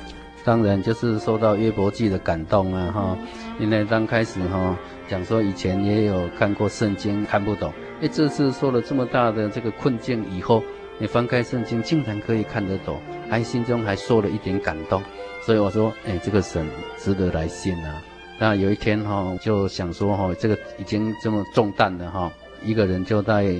[0.44, 3.18] 当然就是受到约伯记的感动啊哈，
[3.61, 4.76] 因为刚开始哈
[5.09, 10.62] 讲说以前也有看过圣经看不懂，哎这次受了这么大的这个困境以后，
[10.98, 12.98] 你翻开圣经竟然可以看得懂，
[13.31, 15.00] 还心中还受了一点感动，
[15.46, 16.66] 所以我说哎这个神
[16.98, 18.02] 值得来信啊。
[18.40, 22.33] 那有一天哈就想说哈这个已经这么重担了哈，
[22.64, 23.55] 一个人就在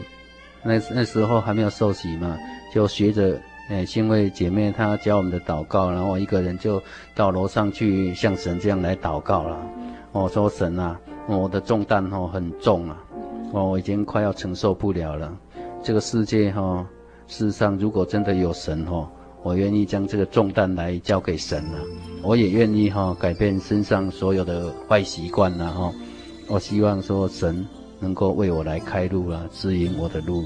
[0.65, 2.37] 那那时候还没有受洗嘛，
[2.75, 3.41] 就学着。
[3.73, 6.81] 哎，因为姐妹她教我们的祷告，然后我一个人就
[7.15, 9.57] 到楼上去向神这样来祷告了。
[10.13, 12.99] 我说神啊，我的重担哦很重啊，
[13.51, 15.35] 我已经快要承受不了了。
[15.83, 16.87] 这个世界哈，
[17.27, 19.11] 世上如果真的有神哈，
[19.43, 21.79] 我愿意将这个重担来交给神了。
[22.23, 25.91] 我也愿意哈改变身上所有的坏习惯了哈。
[26.47, 27.67] 我希望说神
[27.99, 30.45] 能够为我来开路了，指引我的路。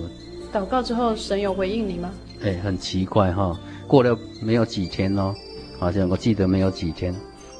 [0.52, 2.08] 祷告之后，神有回应你吗？
[2.42, 5.34] 哎，很奇怪哈、哦，过了没有几天哦，
[5.78, 7.14] 好像我记得没有几天，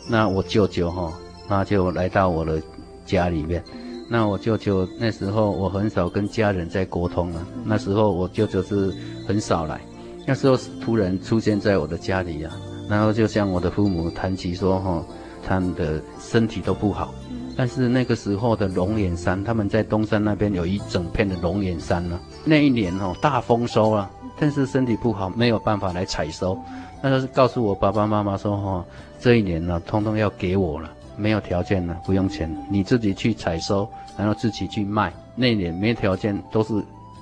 [0.09, 1.13] 那我舅舅哈、哦，
[1.49, 2.61] 那就来到我的
[3.05, 3.63] 家里面。
[4.09, 8.95] 那我舅舅那时候我很少跟家人在沟通啊，那时候我舅舅是
[9.27, 9.81] 很少来，
[10.25, 12.55] 那时候突然出现在我的家里呀、啊，
[12.89, 15.05] 然后就向我的父母谈起说哈、哦，
[15.45, 17.13] 他们的身体都不好，
[17.57, 24.09] 但是那个时候的龙眼山，他们在东山那边有一整片的龙眼山呢、啊，那一年哦大丰收啊。
[24.39, 26.59] 但是身体不好，没有办法来采收，
[27.03, 28.85] 那就是告诉我爸爸妈妈说哈，
[29.19, 35.13] 这一年呢，通通要给我了，没有条件了，不用钱，你自己去采收，然后自己去卖。
[35.35, 36.75] 那一年没条件，都是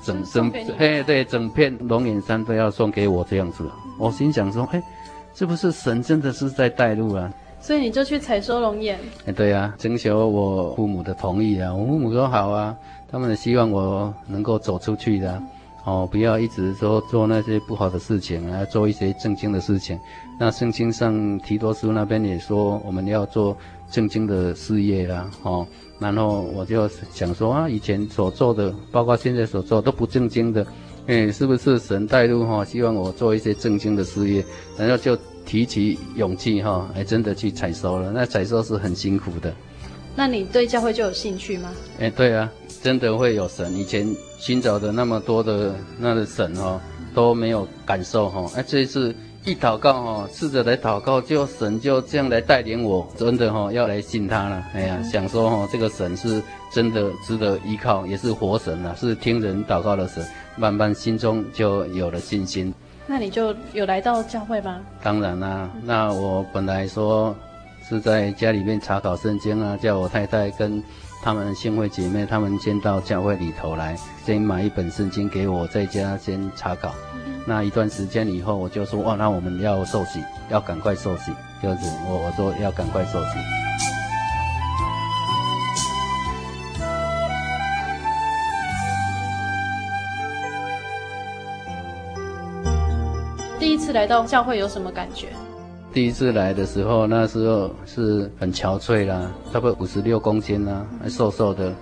[0.05, 3.69] 整整，嘿，对，整片龙眼山都要送给我这样子。
[3.99, 4.83] 我心想说，哎，
[5.35, 7.33] 是不是神真的是在带路啊？
[7.61, 8.99] 所以你就去采收龙眼。
[9.27, 11.75] 哎，对啊，征求我父母的同意啊。
[11.75, 12.77] 我父母说好啊，
[13.11, 15.43] 他们希望我能够走出去的，啊，
[15.85, 19.99] 哦，不要一直说做那些不好的事情，啊，做一些正经的事情。
[20.39, 23.57] 那圣经上提多书那边也说，我们要做
[23.91, 25.67] 正经的事业啦，哦，
[25.99, 30.67] 然后我就想说啊，以前所做的，包括现在所做都不正经的，
[31.07, 32.65] 哎，是不是神带路哈？
[32.65, 34.45] 希望我做一些正经的事业，
[34.77, 35.17] 然后就。
[35.47, 38.11] 提起勇气哈，还真的去采收了。
[38.13, 39.55] 那采收是很辛苦的。
[40.17, 41.71] 那你对教会就有兴趣吗？
[41.99, 42.51] 哎，对啊，
[42.83, 43.75] 真的会有神。
[43.77, 44.07] 以前
[44.39, 46.81] 寻找的那么多的那个神哦，
[47.15, 48.51] 都没有感受哈。
[48.57, 54.65] 哎，这一次一祷告哈，试着来祷告，就神就这样来带领我，真的哈要来信他了。
[54.73, 56.41] 哎呀，想说哈，这个神是
[56.71, 60.25] 真的值得依靠，也是活神啊，是听人祷告的神。
[60.57, 62.73] 慢慢心中就有了信心。
[63.09, 64.81] 那你就有来到教会吗？
[65.03, 67.35] 当然啦、啊，那我本来说
[67.95, 70.83] 是在家里面查考圣经啊，叫我太太跟
[71.23, 76.93] 他们信会姐妹，他们先到教会里头来，先买一本圣经给我，在家先查考。
[77.15, 80.19] 嗯、那一段时间以后，我就说，哇，那我们要受洗，
[80.51, 81.31] 要赶快受洗，
[81.63, 81.77] 就是
[82.09, 83.29] 我我说要赶快受洗。
[93.61, 95.29] 第一次来到教会有什么感觉？
[95.95, 101.73] 第一次来的时候，那时候是很憔悴啦，差不多五十六公斤啦，还瘦瘦的，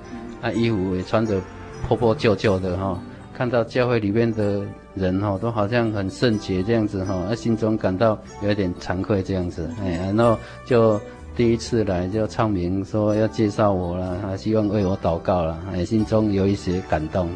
[0.42, 1.40] 那衣服也穿得
[1.88, 3.00] 破破旧旧的哈。
[3.34, 4.60] 看到教会里面的
[4.94, 9.66] 人哈，都好像很圣洁这样子哈，那心中感到有点惭愧这样子。
[9.80, 11.00] 哎，然后就
[11.34, 17.30] 第一次来就唱名说要介绍我了，还希望为我祷告了，哎，心中有一些感动。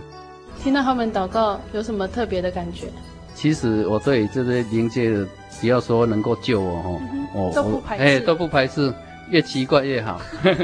[0.62, 2.88] 听到他们祷告，有什么特别的感觉？
[3.36, 7.00] 其实我对这些灵界的，只要说能够救我哈，
[7.34, 8.92] 我都不排斥，哎，都不排斥，
[9.28, 10.18] 越奇怪越好。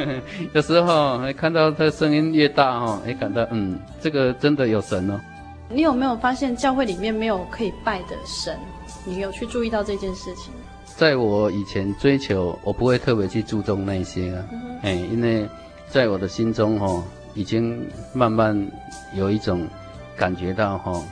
[0.54, 5.20] 有时候看到他声音越大哈，也，感到嗯，这个真的有神哦。
[5.68, 8.58] 你有没有发现教会里面没有可以拜的神？
[9.04, 10.50] 你有去注意到这件事情？
[10.96, 14.44] 在我以前追求，我不会特别去注重那些啊，
[14.82, 15.46] 哎，因为
[15.90, 17.04] 在我的心中哈，
[17.34, 18.66] 已经慢慢
[19.14, 19.68] 有一种
[20.16, 21.02] 感觉到哈。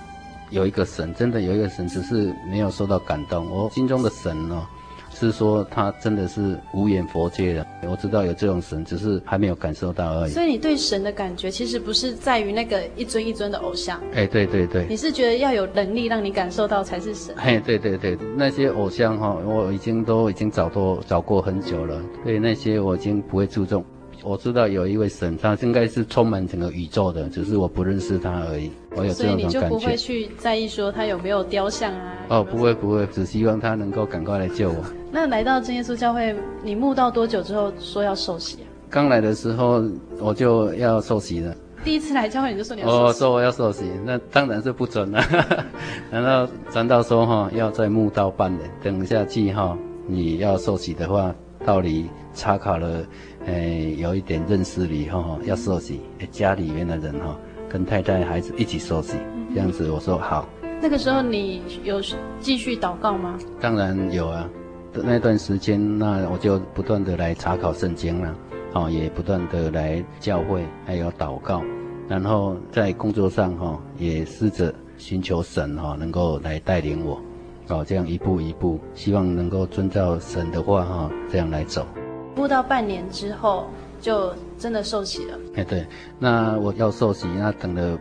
[0.50, 3.48] 有一个神，真的有一个神，只是没有受到感动。
[3.50, 4.66] 我心中的神哦，
[5.12, 7.66] 是说他真的是无眼佛界的。
[7.88, 10.32] 我知道有这种神，只是还没有感受到而已。
[10.32, 14.00] 所以你对神的感觉，其实不是在于那个一尊一尊的偶像。
[14.12, 17.34] 哎，对对对，你是觉得要有能力让你感受到才是神。
[17.36, 23.84] 哎，对对对，那些偶像哈，我已经都已经找过找过很久了，对那些我已经不会注重。
[24.22, 28.70] 我知道有一位神，他应该是充满整个宇宙的，只是我不认识他而已。
[28.96, 29.50] 我有这种感觉。
[29.50, 32.16] 所以你就不会去在意说他有没有雕像啊？
[32.28, 34.84] 哦，不会不会，只希望他能够赶快来救我。
[35.10, 38.66] 那来到真耶稣教会，你慕道多久之后说要受洗啊？
[38.88, 39.82] 刚来的时候
[40.18, 41.54] 我就要受洗了。
[41.82, 43.02] 第一次来教会你就说你要受洗？
[43.02, 45.22] 我说我要受洗，那当然是不准了。
[46.10, 53.02] 然后传道说哈，要在慕道半年，等一下记哈，你要受洗的话，道理查考了。
[53.46, 57.38] 哎，有一点认识了以后哈，要受洗，家里面的人哈，
[57.68, 59.16] 跟太太孩子一起受洗，
[59.54, 60.48] 这样子我说好。
[60.82, 62.00] 那个时候你有
[62.38, 63.38] 继续祷告吗？
[63.60, 64.48] 当然有啊，
[64.92, 68.34] 那段时间那我就不断的来查考圣经了，
[68.74, 71.62] 哦，也不断的来教会，还有祷告，
[72.08, 77.20] 然后在工作上哈，也试着寻求神哈，能够来带领我，
[77.68, 81.86] 哦，这样一步一步，希望能够遵照神的话哈，这样来走。
[82.34, 83.66] 不到半年之后，
[84.00, 85.38] 就真的受洗了。
[85.56, 85.86] 哎，对，
[86.18, 87.98] 那我要受洗，那等了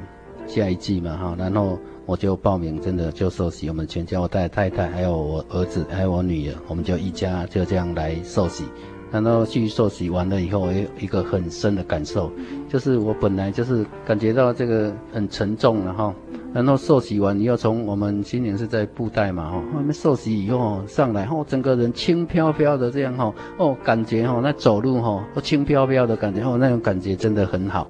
[0.48, 3.68] 下一季嘛，哈，然后我就报名，真的就受洗。
[3.70, 8.64] 我们全家，我带太太，还有我儿子，还有我女儿，我们就一家就这样来受洗。
[9.12, 12.32] 然后去受洗完了以后，我有一个很深的感受，
[12.68, 16.14] 就是我本来就是感觉到这个很沉重，然后。
[16.52, 27.88] 然后受洗完，你要从我们新年是在布袋嘛，哈，后面受洗以后上来，后整个人轻飘飘的这样，哈，哦，感觉哈，那走路哈都轻飘飘的感觉，哦，那种感觉真的很好。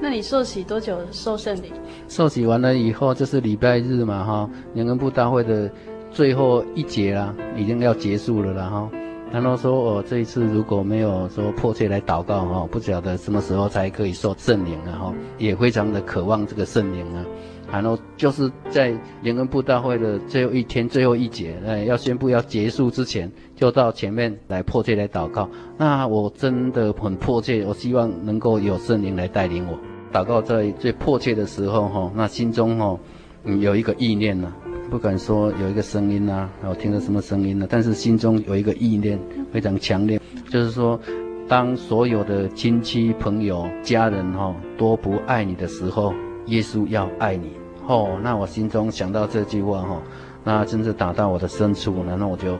[0.00, 1.70] 那你受洗多久受圣礼？
[2.08, 5.70] 受洗完了以后就是礼拜日嘛，哈，联合布大会的
[6.10, 8.90] 最后一节啦，已经要结束了啦，哈。
[9.30, 17.24] 然后说，我这一次如果没有说迫切来祷告，哈，不晓得什么时候才可以受圣灵啊，哈，也非常的渴望这个圣灵啊。
[17.70, 25.46] 然后就是在联恩布大会的最后一天，最后一节，哎，要宣布要结束之前，就到前面来迫切来祷告。
[25.76, 29.78] 那我真的很迫切，我希望能够有圣灵来带领我
[30.10, 30.40] 祷告。
[30.40, 32.98] 在最迫切的时候，哈，那心中哈，
[33.44, 34.50] 嗯，有一个意念呢，
[34.90, 37.66] 不敢说有一个声音呐啊，我听到什么声音呢？
[37.68, 39.18] 但是心中有一个意念
[39.52, 40.18] 非常强烈，
[40.50, 40.98] 就是说，
[41.46, 46.14] 当所有的亲戚、朋友、家人哈都不爱你的时候，
[46.46, 47.50] 耶稣要爱你。
[47.86, 50.02] 哦，那我心中想到这句话哈，
[50.42, 52.58] 那真是打到我的深处，然后我就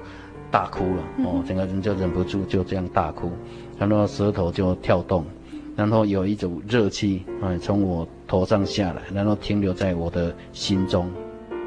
[0.51, 1.03] 大哭了。
[1.25, 3.31] 哦，整个人就忍不住就这样大哭，
[3.79, 5.25] 然后舌头就跳动，
[5.75, 11.11] 然后有一种热气啊从我头上下来，然后停留在我的心中。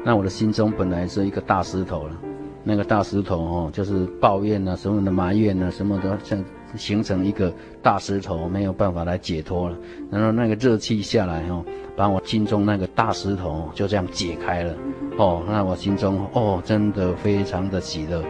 [0.04, 2.16] 那我的心中本来是一个大石头了，
[2.64, 6.42] 那个大石头哦，就是抱怨啊，什么的埋怨啊，什么的，像
[6.74, 9.76] 形成一个大石头，没有办法来解脱了。
[10.10, 14.74] 然后那个热气下来哦，把我心中那个大石头就这样解开了。
[15.18, 18.24] 哦，那我心中哦，真的非常的喜乐。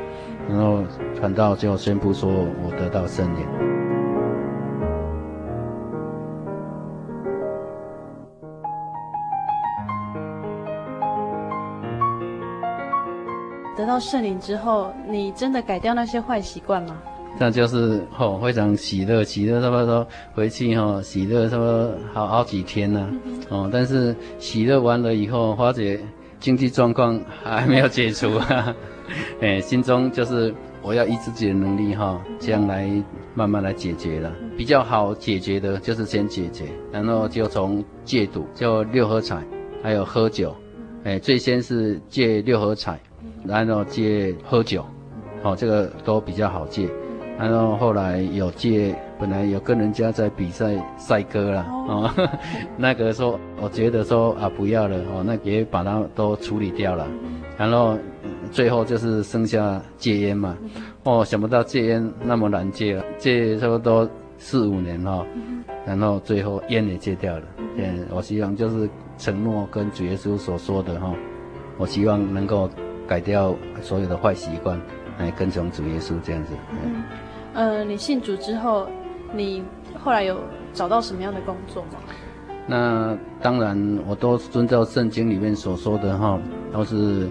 [0.48, 0.82] 然后
[1.14, 3.71] 传道就宣布说我得到圣灵。
[13.92, 16.96] 到圣灵之后，你真的改掉那些坏习惯吗？
[17.38, 23.10] 那就是吼、哦，非常喜乐，喜乐差不多回去吼、哦，喜乐差不多好好几天呢、啊。
[23.50, 26.00] 哦，但是喜乐完了以后，发觉
[26.40, 28.40] 经济状况还没有解除，
[29.42, 32.90] 哎，心中就是我要依自己的能力哈，这样来
[33.34, 34.32] 慢慢来解决了。
[34.56, 39.42] 比较好解决的就是先解决，然后就从戒赌，就六合彩，
[39.82, 40.56] 还有喝酒，
[41.04, 42.98] 哎，最先是戒六合彩。
[43.46, 44.84] 然后戒喝酒，
[45.42, 46.88] 哦，这个都比较好戒。
[47.38, 52.10] 然后后来有戒，本来有跟人家在比赛赛歌啦，哦，
[52.76, 57.08] 那个说我觉得说啊不要了，哦，那也把它都处理掉了。
[57.56, 57.96] 然后
[58.52, 60.56] 最后就是剩下戒烟嘛，
[61.04, 64.08] 哦，想不到戒烟那么难戒了，戒差不多
[64.38, 65.24] 四五年哈，
[65.86, 67.42] 然后最后烟也戒掉了。
[67.76, 71.12] 嗯，我希望就是承诺跟主耶稣所说的哈，
[71.78, 72.68] 我希望能够。
[73.12, 74.80] 改掉所有的坏习惯，
[75.18, 76.54] 来跟从主耶稣这样子。
[76.70, 77.02] 嗯，
[77.52, 78.88] 呃，你信主之后，
[79.34, 79.62] 你
[80.02, 80.40] 后来有
[80.72, 81.98] 找到什么样的工作吗？
[82.66, 86.40] 那当然，我都遵照圣经里面所说的哈，
[86.72, 87.28] 都是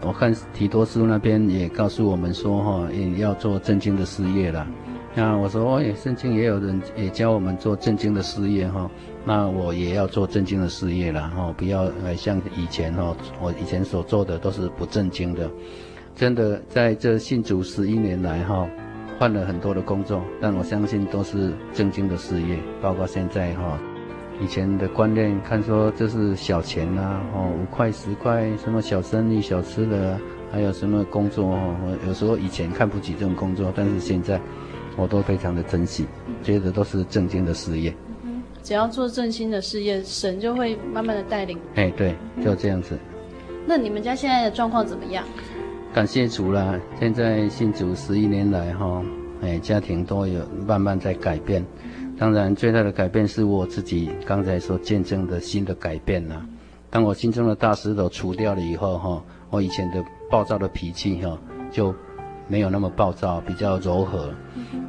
[0.00, 4.66] 我看提多书那边也告诉我们说哈，也要做正经的事业啦。
[5.14, 8.88] 那我说，哎，圣经也有人也教我们做正经的事业哈。
[9.24, 15.50] 那我也要做正经的事业了哈，不要像以前哈，我以前所做的都是不正经的。
[16.14, 18.68] 真的在这信主十一年来哈，
[19.18, 22.58] 换了很多的工作，但我相信都是正经的事业。
[22.80, 23.78] 包括现在哈，
[24.40, 30.18] 以前的观念看说这是小钱呐，哦五块十块什么小生意小吃的，
[30.52, 31.74] 还有什么工作哦，
[32.06, 34.40] 有时候以前看不起这种工作，但是现在
[34.96, 36.06] 我都非常的珍惜，
[36.42, 37.94] 觉得都是正经的事业。
[38.62, 41.58] 只要做正心的事业，神就会慢慢的带领。
[41.76, 42.14] 哎，对，
[42.44, 42.98] 就这样子。
[43.66, 45.24] 那你们家现在的状况怎么样？
[45.92, 46.78] 感谢主啦！
[46.98, 49.02] 现在信主十一年来，哈，
[49.42, 51.64] 哎，家庭都有慢慢在改变。
[52.18, 56.46] 当然，最大的改变是我自己刚才所见证的新的改变啦。
[56.90, 61.38] 当我心中的大石头除掉了以后，哈，我以前的暴躁的脾气，哈，
[61.70, 61.94] 就
[62.50, 64.28] 没有那么暴躁，比较柔和。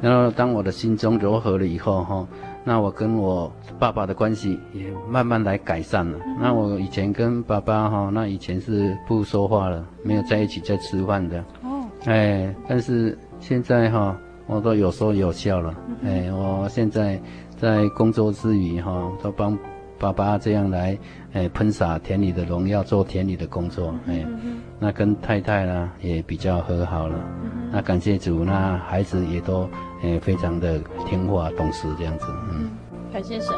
[0.02, 2.26] 然后，当我的心中柔和了以后，哈。
[2.64, 6.16] 那我跟我爸爸的关系也慢慢来改善了。
[6.40, 11.40] 那我以前跟爸爸哈，那以前是不说话了，没有在一起在吃饭的。
[11.62, 11.84] 哦。
[12.04, 15.74] 哎，但是现在哈，我都有说有笑了。
[16.04, 17.20] 哎，我现在
[17.56, 19.58] 在工作之余哈，都帮
[19.98, 20.96] 爸爸这样来，
[21.32, 23.94] 哎，喷洒田里的荣耀，做田里的工作。
[24.06, 24.26] 哎，
[24.78, 27.18] 那跟太太呢也比较和好了。
[27.70, 29.68] 那感谢主，那孩子也都。
[30.04, 32.68] 哎非常的听话懂事这样子，嗯，
[33.12, 33.54] 感谢神。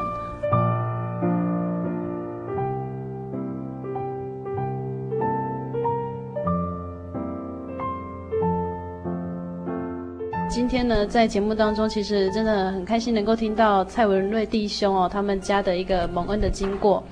[10.51, 17.03] 今天呢，在节目当中，其实真的很开心能够听到蔡文瑞弟兄哦，他们家的一个蒙恩的经过。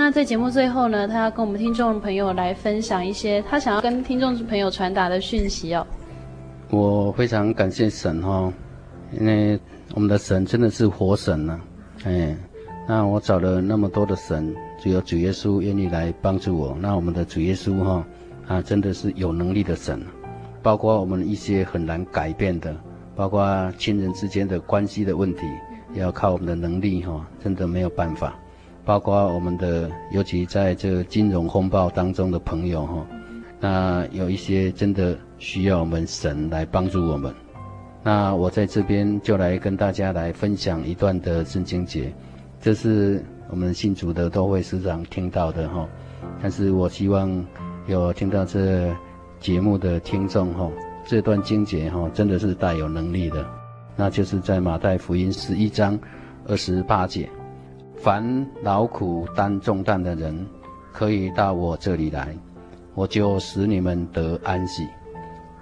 [0.00, 5.84] 那在节目最后呢，他要跟我们听众朋友来分享一些他想要跟听众朋友传达的讯息哦。
[6.70, 8.52] 我非常感谢神哈、哦。
[9.10, 9.58] 因为
[9.94, 11.60] 我们的神真的是活神呐、啊，
[12.04, 12.36] 哎，
[12.86, 16.76] 那我找了那么多的神，只有主耶稣愿意来帮助我。
[16.80, 18.06] 那我们的主耶稣哈，
[18.46, 20.00] 啊，真的是有能力的神，
[20.62, 22.72] 包括我们一些很难改变的，
[23.16, 25.40] 包括亲人之间的关系的问题，
[25.92, 28.38] 也要靠我们的能力哈，真的没有办法。
[28.88, 33.06] 包括我们的，尤其在这金融风暴当中的朋友哈，
[33.60, 37.30] 那有一些真的需要我们神来帮助我们。
[38.02, 42.10] 那我在这边就来跟大家来分享一段的圣经节，
[42.62, 45.86] 这是我们信主的都会时常听到的哈。
[46.40, 47.44] 但是我希望
[47.88, 48.90] 有听到这
[49.38, 50.66] 节目的听众哈，
[51.04, 53.44] 这段经节哈，真的是大有能力的，
[53.96, 56.00] 那就是在马太福音十一章
[56.46, 57.28] 二十八节，
[58.00, 60.46] 凡劳苦担重担的人，
[60.92, 62.36] 可以到我这里来，
[62.94, 64.86] 我就使你们得安息。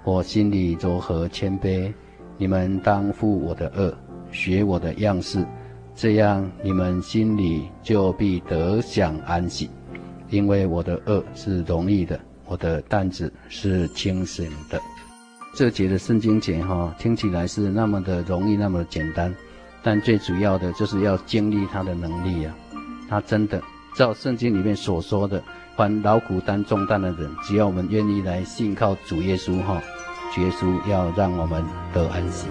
[0.03, 1.91] 我心里柔和谦卑，
[2.37, 3.93] 你们当负我的轭，
[4.31, 5.43] 学我的样式，
[5.95, 9.69] 这样你们心里就必得享安息。
[10.29, 14.79] 因为我的轭是容易的，我的担子是轻省的。
[15.55, 19.33] 这节的圣经节哈，听起来是那么的容易，那么的简单，
[19.83, 22.55] 但最主要的就是要经历他的能力、啊。
[23.09, 23.61] 他真的
[23.95, 25.41] 照圣经里面所说的，
[25.75, 29.81] 凡劳苦担重担的人，只要我们愿意来信靠主耶稣哈，
[30.35, 31.63] 主耶稣要让我们
[31.93, 32.47] 得安息。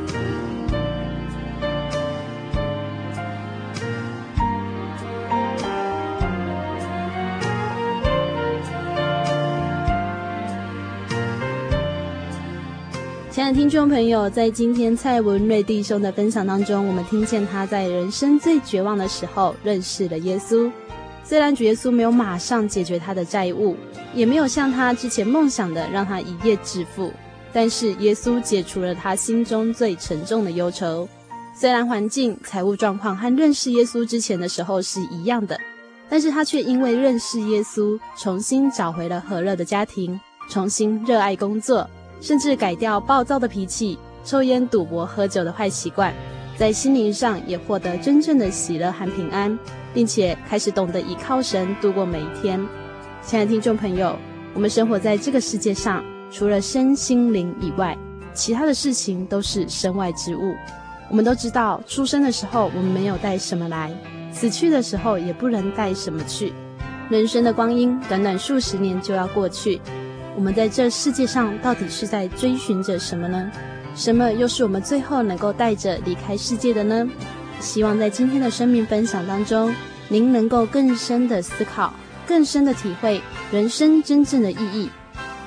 [13.36, 20.72] 亲爱的听众朋友，在今天蔡文瑞弟兄的分享当中，我们听见他在人生最绝望的时候认识了耶稣。
[21.22, 23.76] 虽然主耶稣没有马上解决他的债务，
[24.14, 27.12] 也没有像他之前梦想的让他一夜致富，
[27.52, 31.06] 但是耶稣解除了他心中最沉重的忧愁。
[31.54, 35.60] 虽然环境、财务状况和认识耶稣之前的时候是一样的，
[36.08, 40.18] 但是他却因为认识耶稣，重新找回了和乐的家庭，
[40.48, 41.86] 重新热爱工作。
[42.20, 46.12] 甚至改掉暴躁的脾气、抽烟、赌博、喝酒的坏习惯，
[46.56, 49.58] 在心灵上也获得真正的喜乐和平安，
[49.92, 52.60] 并且开始懂得依靠神度过每一天。
[53.22, 54.16] 亲爱的听众朋友，
[54.54, 57.96] 我们生活在这个世界上，除了身心灵以外，
[58.32, 60.54] 其他的事情都是身外之物。
[61.08, 63.92] 我们都知道，出生的时候我们没有带什么来，
[64.32, 66.52] 死去的时候也不能带什么去。
[67.08, 69.80] 人生的光阴短短数十年就要过去。
[70.36, 73.50] 我们在这世界上到底是在追寻着什么呢？
[73.94, 77.08] 什么又是我们最后能够带着离开世界的呢？
[77.58, 79.74] 希望在今天的生命分享当中，
[80.08, 81.94] 您能够更深的思考，
[82.26, 83.18] 更深的体会
[83.50, 84.90] 人生真正的意义。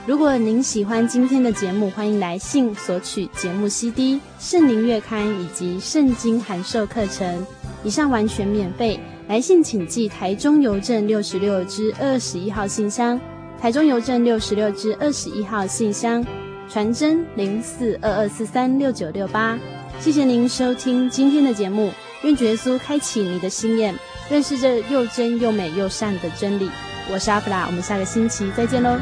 [0.07, 7.45] 如果您喜欢今天的节目，欢迎来信索取节目 CD、圣灵月刊以及圣经函授课程，
[7.83, 8.99] 以上完全免费。
[9.27, 13.19] 来信请寄台中邮政六十六支二十一号信箱。
[13.61, 16.25] 台中邮政六十六至二十一号信箱，
[16.69, 19.59] 传真零四二二四三六九六八。
[19.99, 21.91] 谢谢您收听今天的节目，
[22.23, 23.93] 愿主耶稣开启你的心眼，
[24.29, 26.69] 认识这又真又美又善的真理。
[27.11, 28.97] 我是阿弗拉，我们下个星期再见喽。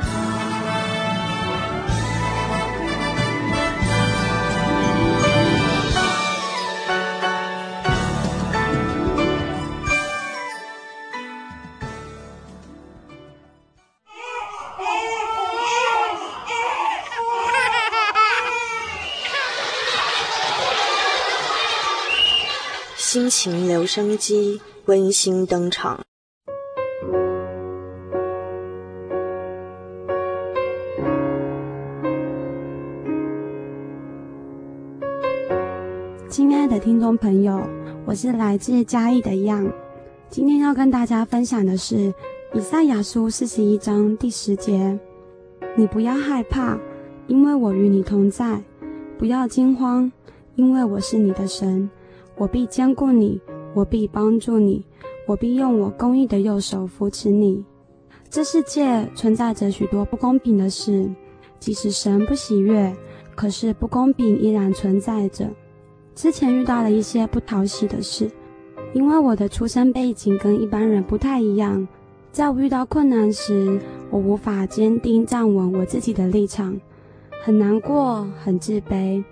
[23.30, 26.02] 情留声机温馨登场。
[36.30, 37.62] 亲爱的听众朋友，
[38.06, 39.72] 我是来自嘉义的样，
[40.30, 42.14] 今天要跟大家分享的是
[42.54, 45.00] 以赛亚书四十一章第十节
[45.76, 46.78] ：“你不要害怕，
[47.26, 48.62] 因为我与你同在；
[49.18, 50.12] 不要惊慌，
[50.56, 51.90] 因为我是你的神。”
[52.38, 53.42] 我必兼顾你，
[53.74, 54.86] 我必帮助你，
[55.26, 57.64] 我必用我公义的右手扶持你。
[58.30, 61.10] 这世界存在着许多不公平的事，
[61.60, 62.96] 即使神不喜悦，
[63.36, 65.50] 可是不公平依然存在着。
[66.14, 68.30] 之前遇到了一些不讨喜的事，
[68.94, 71.88] 因为我的出生背景跟一般人不太一样，
[72.32, 73.80] 在我遇到困难时，
[74.12, 76.80] 我无法坚定站稳我自己的立场，
[77.42, 79.24] 很难过，很自卑。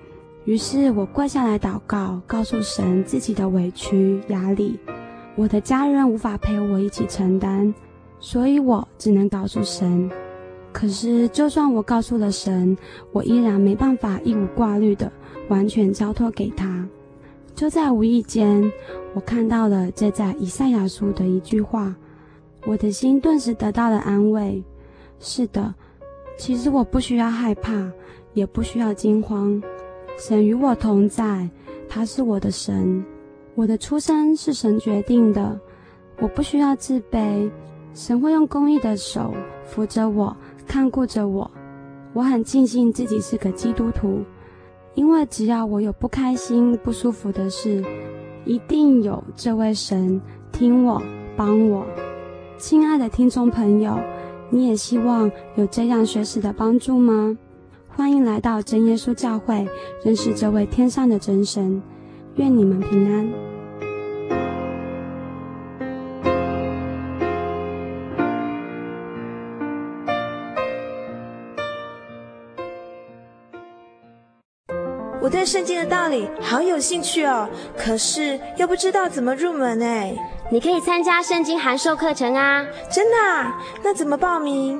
[0.46, 4.80] 于是我跪下来祷告，告诉神自己的委屈、压力。
[5.36, 7.74] 我的家人无法陪我一起承担，
[8.20, 10.10] 所以我只能告诉神。
[10.72, 12.78] 可是，就算我告诉了神，
[13.12, 15.12] 我依然没办法一无挂虑的
[15.50, 16.88] 完全交托给他。
[17.56, 18.72] 就在无意间，
[19.16, 21.96] 我看到了这在以赛亚书的一句话，
[22.68, 24.64] 我的心顿时得到了安慰。
[25.20, 25.74] 是的，
[26.38, 27.92] 其实我不需要害怕，
[28.34, 29.60] 也不需要惊慌。
[30.18, 31.50] 神与我同在，
[31.90, 33.04] 他是我的神，
[33.54, 35.60] 我的出生是神决定的，
[36.20, 37.52] 我不需要自卑，
[37.94, 39.34] 神会用公义的手
[39.66, 40.36] 扶着我，
[40.66, 41.50] 看顾着我。
[42.14, 44.24] 我很庆幸自己是个基督徒，
[44.94, 47.84] 因为只要我有不开心、不舒服的事，
[48.46, 50.20] 一定有这位神
[50.54, 51.02] 听我、
[51.36, 51.86] 帮我。
[52.58, 54.00] 亲爱的听众朋友，
[54.50, 57.38] 你也希望有这样随时的帮助吗？
[57.98, 59.66] 欢迎来到真耶稣教会，
[60.04, 61.82] 认识这位天上的真神。
[62.36, 63.30] 愿你们平安。
[75.22, 80.14] 我对圣经的道理好有兴趣哦，可是又不知道怎么入门哎。
[80.52, 82.66] 你可以参加圣经函授课程啊！
[82.92, 83.58] 真的啊？
[83.82, 84.80] 那怎么报名？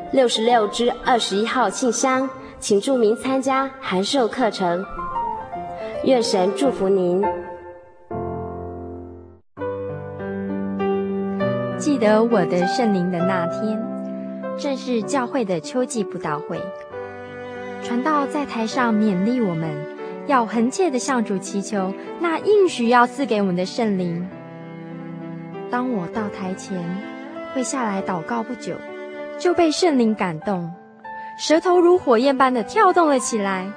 [0.11, 4.85] 六十六支二十一号信箱，请注明参加函授课程。
[6.03, 7.23] 愿神祝福您。
[11.77, 13.81] 记得我的圣灵的那天，
[14.57, 16.59] 正是教会的秋季布道会，
[17.81, 19.69] 传道在台上勉励我们。
[20.27, 24.29] 要恒切的向主祈求那应许要赐给我们的圣灵。
[25.69, 26.77] 当我到台前，
[27.53, 28.75] 会下来祷告不久，
[29.41, 30.71] 就被圣灵感动，
[31.35, 33.67] 舌头如火焰般的跳动了起来，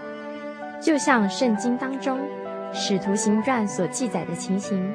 [0.78, 2.18] 就像圣经当中
[2.74, 4.92] 《使徒行传》所记载的情形，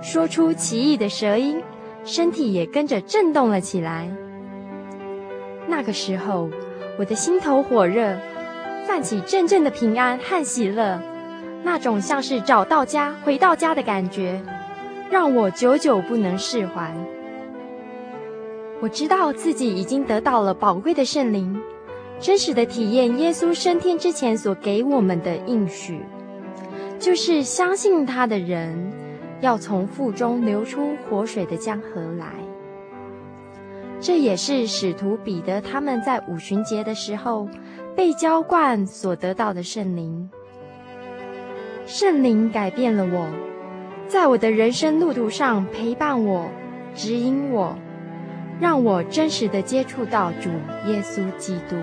[0.00, 1.62] 说出奇异的舌音，
[2.02, 4.08] 身体也跟着震动了起来。
[5.66, 6.48] 那个时候，
[6.98, 8.16] 我的心头火热。
[8.86, 10.98] 泛起阵阵的平安和喜乐，
[11.64, 14.40] 那种像是找到家、回到家的感觉，
[15.10, 16.94] 让我久久不能释怀。
[18.80, 21.58] 我知道自己已经得到了宝贵的圣灵，
[22.20, 26.00] 真实的体验耶稣升天之前所给我们的应许，
[26.98, 28.92] 就是相信他的人
[29.40, 32.26] 要从腹中流出活水的江河来。
[34.00, 37.48] 这也是使徒彼得他们在五旬节的时候。
[37.96, 40.28] 被浇灌所得到的圣灵，
[41.86, 43.26] 圣灵改变了我，
[44.06, 46.46] 在我的人生路途上陪伴我、
[46.94, 47.74] 指引我，
[48.58, 50.50] 让我真实的接触到主
[50.86, 51.76] 耶稣基督。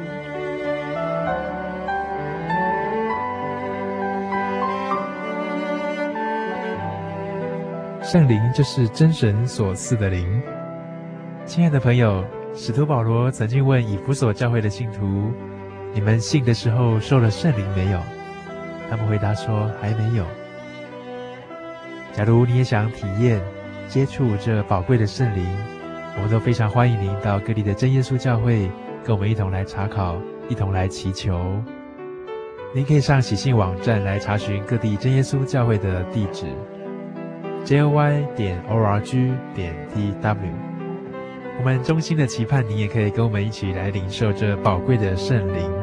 [8.01, 10.41] 圣灵就是真神所赐的灵。
[11.45, 15.31] 亲爱的朋友，使徒保罗曾经问以弗所教会的信徒。
[15.93, 17.99] 你们信的时候受了圣灵没有？
[18.89, 20.25] 他们回答说还没有。
[22.13, 23.41] 假如你也想体验、
[23.87, 25.45] 接触这宝贵的圣灵，
[26.15, 28.69] 我们都非常欢迎您到各地的真耶稣教会，
[29.03, 30.15] 跟我们一同来查考，
[30.47, 31.61] 一同来祈求。
[32.73, 36.45] 您可以上喜信网站来查询各地真耶稣教会的地址
[37.65, 40.37] ：joy 点 org 点 tw。
[41.59, 45.82] 我们衷心的期盼，你也可以跟我们一起来领受这宝贵的圣灵。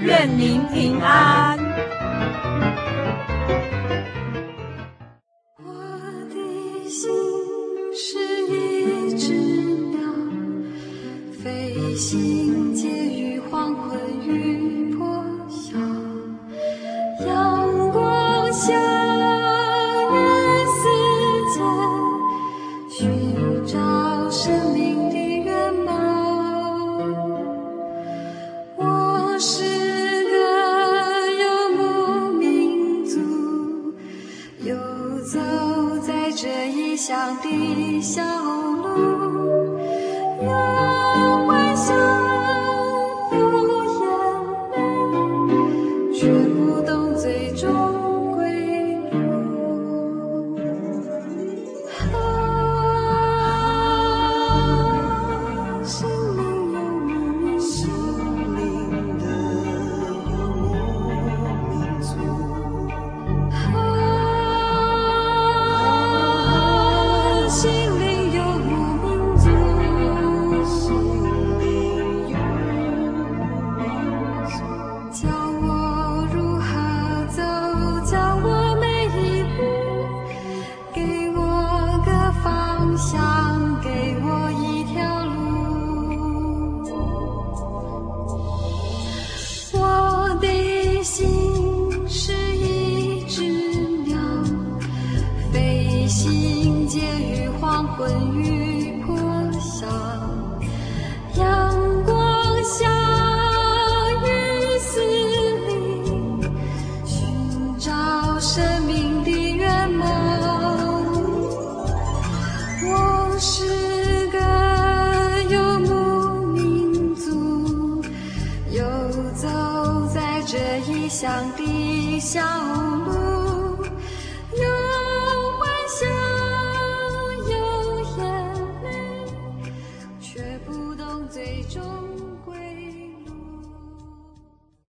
[0.00, 1.58] 愿您平安。
[5.58, 5.64] 我
[6.30, 7.10] 的心
[7.94, 9.34] 是一只
[9.90, 10.00] 鸟，
[11.42, 15.76] 飞行结于黄昏与破晓，
[17.26, 20.14] 阳光下的
[20.80, 20.82] 世
[21.52, 21.60] 界，
[22.88, 23.78] 寻找
[24.30, 25.94] 生命的圆满。
[28.76, 29.69] 我是。